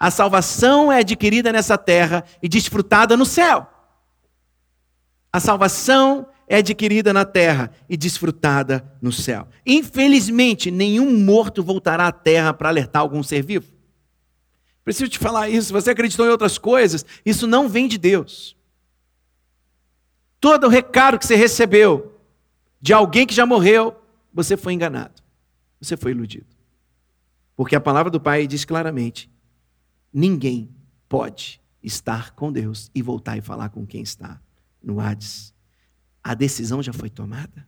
A 0.00 0.10
salvação 0.10 0.90
é 0.90 1.00
adquirida 1.00 1.52
nessa 1.52 1.76
terra 1.76 2.24
e 2.42 2.48
desfrutada 2.48 3.18
no 3.18 3.26
céu. 3.26 3.70
A 5.30 5.38
salvação 5.38 6.26
é 6.48 6.56
adquirida 6.56 7.12
na 7.12 7.26
terra 7.26 7.70
e 7.86 7.98
desfrutada 7.98 8.82
no 9.02 9.12
céu. 9.12 9.46
Infelizmente, 9.64 10.70
nenhum 10.70 11.22
morto 11.22 11.62
voltará 11.62 12.06
à 12.06 12.12
terra 12.12 12.54
para 12.54 12.70
alertar 12.70 13.02
algum 13.02 13.22
ser 13.22 13.42
vivo. 13.42 13.70
Preciso 14.82 15.10
te 15.10 15.18
falar 15.18 15.50
isso. 15.50 15.70
Você 15.74 15.90
acreditou 15.90 16.24
em 16.24 16.30
outras 16.30 16.56
coisas, 16.56 17.04
isso 17.24 17.46
não 17.46 17.68
vem 17.68 17.86
de 17.86 17.98
Deus. 17.98 18.56
Todo 20.40 20.66
o 20.66 20.70
recado 20.70 21.18
que 21.18 21.26
você 21.26 21.36
recebeu 21.36 22.18
de 22.80 22.94
alguém 22.94 23.26
que 23.26 23.34
já 23.34 23.44
morreu, 23.44 23.94
você 24.32 24.56
foi 24.56 24.72
enganado. 24.72 25.22
Você 25.78 25.94
foi 25.94 26.12
iludido. 26.12 26.46
Porque 27.54 27.76
a 27.76 27.80
palavra 27.80 28.10
do 28.10 28.18
Pai 28.18 28.46
diz 28.46 28.64
claramente: 28.64 29.30
ninguém 30.12 30.74
pode 31.08 31.60
estar 31.82 32.32
com 32.32 32.52
Deus 32.52 32.90
e 32.94 33.02
voltar 33.02 33.36
e 33.36 33.40
falar 33.40 33.70
com 33.70 33.86
quem 33.86 34.02
está 34.02 34.40
no 34.82 35.00
Hades. 35.00 35.54
A 36.22 36.34
decisão 36.34 36.82
já 36.82 36.92
foi 36.92 37.08
tomada. 37.08 37.66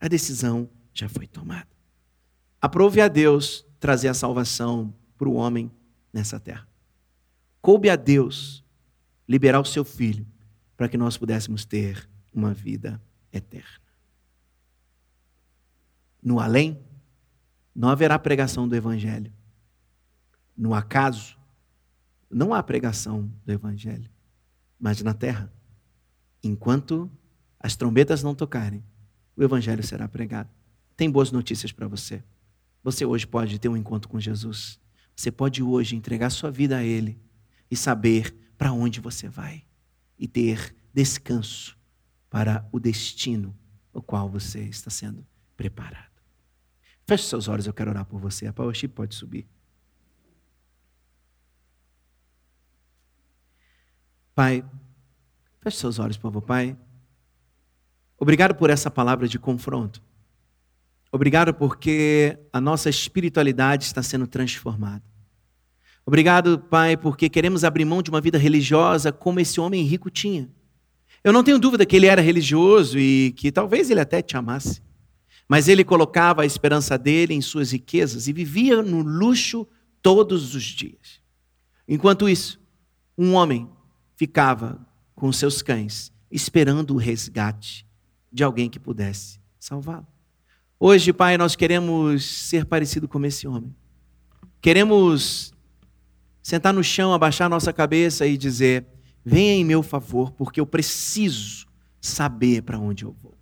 A 0.00 0.08
decisão 0.08 0.68
já 0.92 1.08
foi 1.08 1.26
tomada. 1.26 1.68
Aprove 2.60 3.00
a 3.00 3.08
Deus 3.08 3.66
trazer 3.78 4.08
a 4.08 4.14
salvação 4.14 4.94
para 5.18 5.28
o 5.28 5.34
homem 5.34 5.70
nessa 6.12 6.40
terra. 6.40 6.66
Coube 7.60 7.90
a 7.90 7.96
Deus 7.96 8.64
liberar 9.28 9.60
o 9.60 9.64
seu 9.64 9.84
filho 9.84 10.26
para 10.76 10.88
que 10.88 10.96
nós 10.96 11.16
pudéssemos 11.16 11.64
ter 11.64 12.08
uma 12.32 12.52
vida 12.52 13.00
eterna. 13.32 13.84
No 16.22 16.40
além, 16.40 16.78
não 17.74 17.88
haverá 17.88 18.18
pregação 18.18 18.66
do 18.66 18.74
Evangelho. 18.74 19.32
No 20.56 20.72
acaso, 20.72 21.38
não 22.34 22.52
há 22.52 22.62
pregação 22.62 23.30
do 23.46 23.52
Evangelho. 23.52 24.10
Mas 24.78 25.00
na 25.02 25.14
terra, 25.14 25.52
enquanto 26.42 27.10
as 27.60 27.76
trombetas 27.76 28.22
não 28.22 28.34
tocarem, 28.34 28.84
o 29.36 29.42
Evangelho 29.42 29.82
será 29.82 30.08
pregado. 30.08 30.50
Tem 30.96 31.10
boas 31.10 31.30
notícias 31.30 31.70
para 31.70 31.86
você. 31.86 32.22
Você 32.82 33.06
hoje 33.06 33.26
pode 33.26 33.58
ter 33.58 33.68
um 33.68 33.76
encontro 33.76 34.08
com 34.08 34.18
Jesus. 34.18 34.80
Você 35.14 35.30
pode 35.30 35.62
hoje 35.62 35.94
entregar 35.94 36.30
sua 36.30 36.50
vida 36.50 36.76
a 36.76 36.82
Ele 36.82 37.18
e 37.70 37.76
saber 37.76 38.34
para 38.58 38.72
onde 38.72 39.00
você 39.00 39.28
vai 39.28 39.64
e 40.18 40.26
ter 40.26 40.74
descanso 40.92 41.76
para 42.28 42.68
o 42.72 42.80
destino 42.80 43.56
o 43.92 44.02
qual 44.02 44.28
você 44.28 44.64
está 44.64 44.90
sendo 44.90 45.24
preparado. 45.56 46.20
Feche 47.06 47.24
seus 47.24 47.46
olhos, 47.46 47.66
eu 47.66 47.72
quero 47.72 47.90
orar 47.90 48.04
por 48.04 48.18
você. 48.18 48.46
A 48.46 48.52
Powership 48.52 48.88
pode 48.88 49.14
subir. 49.14 49.46
Pai, 54.34 54.64
feche 55.60 55.76
seus 55.76 55.98
olhos, 55.98 56.16
por 56.16 56.24
favor, 56.24 56.42
Pai. 56.42 56.76
Obrigado 58.18 58.54
por 58.54 58.68
essa 58.68 58.90
palavra 58.90 59.28
de 59.28 59.38
confronto. 59.38 60.02
Obrigado 61.12 61.54
porque 61.54 62.36
a 62.52 62.60
nossa 62.60 62.90
espiritualidade 62.90 63.84
está 63.84 64.02
sendo 64.02 64.26
transformada. 64.26 65.04
Obrigado, 66.04 66.58
Pai, 66.58 66.96
porque 66.96 67.28
queremos 67.28 67.62
abrir 67.62 67.84
mão 67.84 68.02
de 68.02 68.10
uma 68.10 68.20
vida 68.20 68.36
religiosa 68.36 69.12
como 69.12 69.38
esse 69.38 69.60
homem 69.60 69.84
rico 69.84 70.10
tinha. 70.10 70.50
Eu 71.22 71.32
não 71.32 71.44
tenho 71.44 71.58
dúvida 71.58 71.86
que 71.86 71.94
ele 71.94 72.06
era 72.06 72.20
religioso 72.20 72.98
e 72.98 73.32
que 73.36 73.52
talvez 73.52 73.88
ele 73.88 74.00
até 74.00 74.20
te 74.20 74.36
amasse. 74.36 74.82
Mas 75.48 75.68
ele 75.68 75.84
colocava 75.84 76.42
a 76.42 76.46
esperança 76.46 76.98
dele 76.98 77.34
em 77.34 77.40
suas 77.40 77.70
riquezas 77.70 78.26
e 78.26 78.32
vivia 78.32 78.82
no 78.82 79.00
luxo 79.00 79.66
todos 80.02 80.54
os 80.54 80.64
dias. 80.64 81.20
Enquanto 81.86 82.28
isso, 82.28 82.60
um 83.16 83.34
homem 83.34 83.70
ficava 84.24 84.80
com 85.14 85.30
seus 85.30 85.60
cães 85.60 86.10
esperando 86.30 86.94
o 86.94 86.96
resgate 86.96 87.86
de 88.32 88.42
alguém 88.42 88.70
que 88.70 88.80
pudesse 88.80 89.38
salvá-lo. 89.60 90.06
Hoje, 90.80 91.12
Pai, 91.12 91.36
nós 91.36 91.54
queremos 91.54 92.24
ser 92.24 92.64
parecido 92.64 93.06
com 93.06 93.22
esse 93.26 93.46
homem. 93.46 93.76
Queremos 94.62 95.52
sentar 96.42 96.72
no 96.72 96.82
chão, 96.82 97.12
abaixar 97.12 97.50
nossa 97.50 97.70
cabeça 97.70 98.26
e 98.26 98.38
dizer: 98.38 98.86
venha 99.22 99.52
em 99.52 99.64
meu 99.64 99.82
favor, 99.82 100.30
porque 100.30 100.58
eu 100.58 100.66
preciso 100.66 101.66
saber 102.00 102.62
para 102.62 102.78
onde 102.78 103.04
eu 103.04 103.14
vou. 103.22 103.36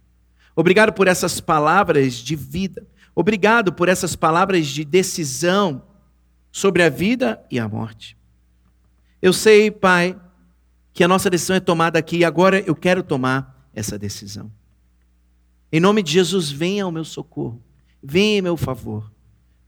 Obrigado 0.57 0.92
por 0.92 1.07
essas 1.07 1.40
palavras 1.40 2.14
de 2.14 2.35
vida. 2.35 2.85
Obrigado 3.14 3.73
por 3.73 3.88
essas 3.88 4.16
palavras 4.16 4.66
de 4.66 4.85
decisão 4.85 5.85
sobre 6.51 6.83
a 6.83 6.88
vida 6.88 7.40
e 7.51 7.61
a 7.61 7.68
morte. 7.68 8.16
Eu 9.23 9.33
sei, 9.33 9.71
Pai, 9.71 10.21
que 10.93 11.03
a 11.03 11.09
nossa 11.09 11.31
decisão 11.31 11.57
é 11.57 11.61
tomada 11.61 11.99
aqui 11.99 12.19
e 12.19 12.25
agora 12.25 12.61
eu 12.61 12.75
quero 12.75 13.03
tomar 13.03 13.69
essa 13.75 13.99
decisão. 13.99 14.51
Em 15.71 15.81
nome 15.81 16.03
de 16.03 16.13
Jesus, 16.13 16.51
venha 16.51 16.85
ao 16.85 16.93
meu 16.93 17.05
socorro, 17.05 17.63
venha 18.03 18.39
em 18.39 18.43
meu 18.43 18.57
favor, 18.57 19.11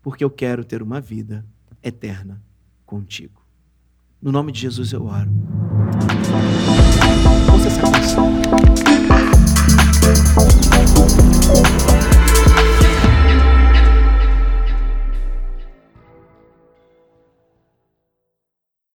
porque 0.03 0.23
eu 0.23 0.31
quero 0.31 0.65
ter 0.65 0.83
uma 0.83 1.01
vida 1.01 1.45
eterna 1.83 2.43
contigo. 2.85 3.43
No 4.21 4.31
nome 4.31 4.53
de 4.53 4.61
Jesus 4.61 4.93
eu 4.93 5.05
oro. 5.05 5.31
Ouça 7.53 7.69
essa 7.69 7.81
canção. 7.81 8.33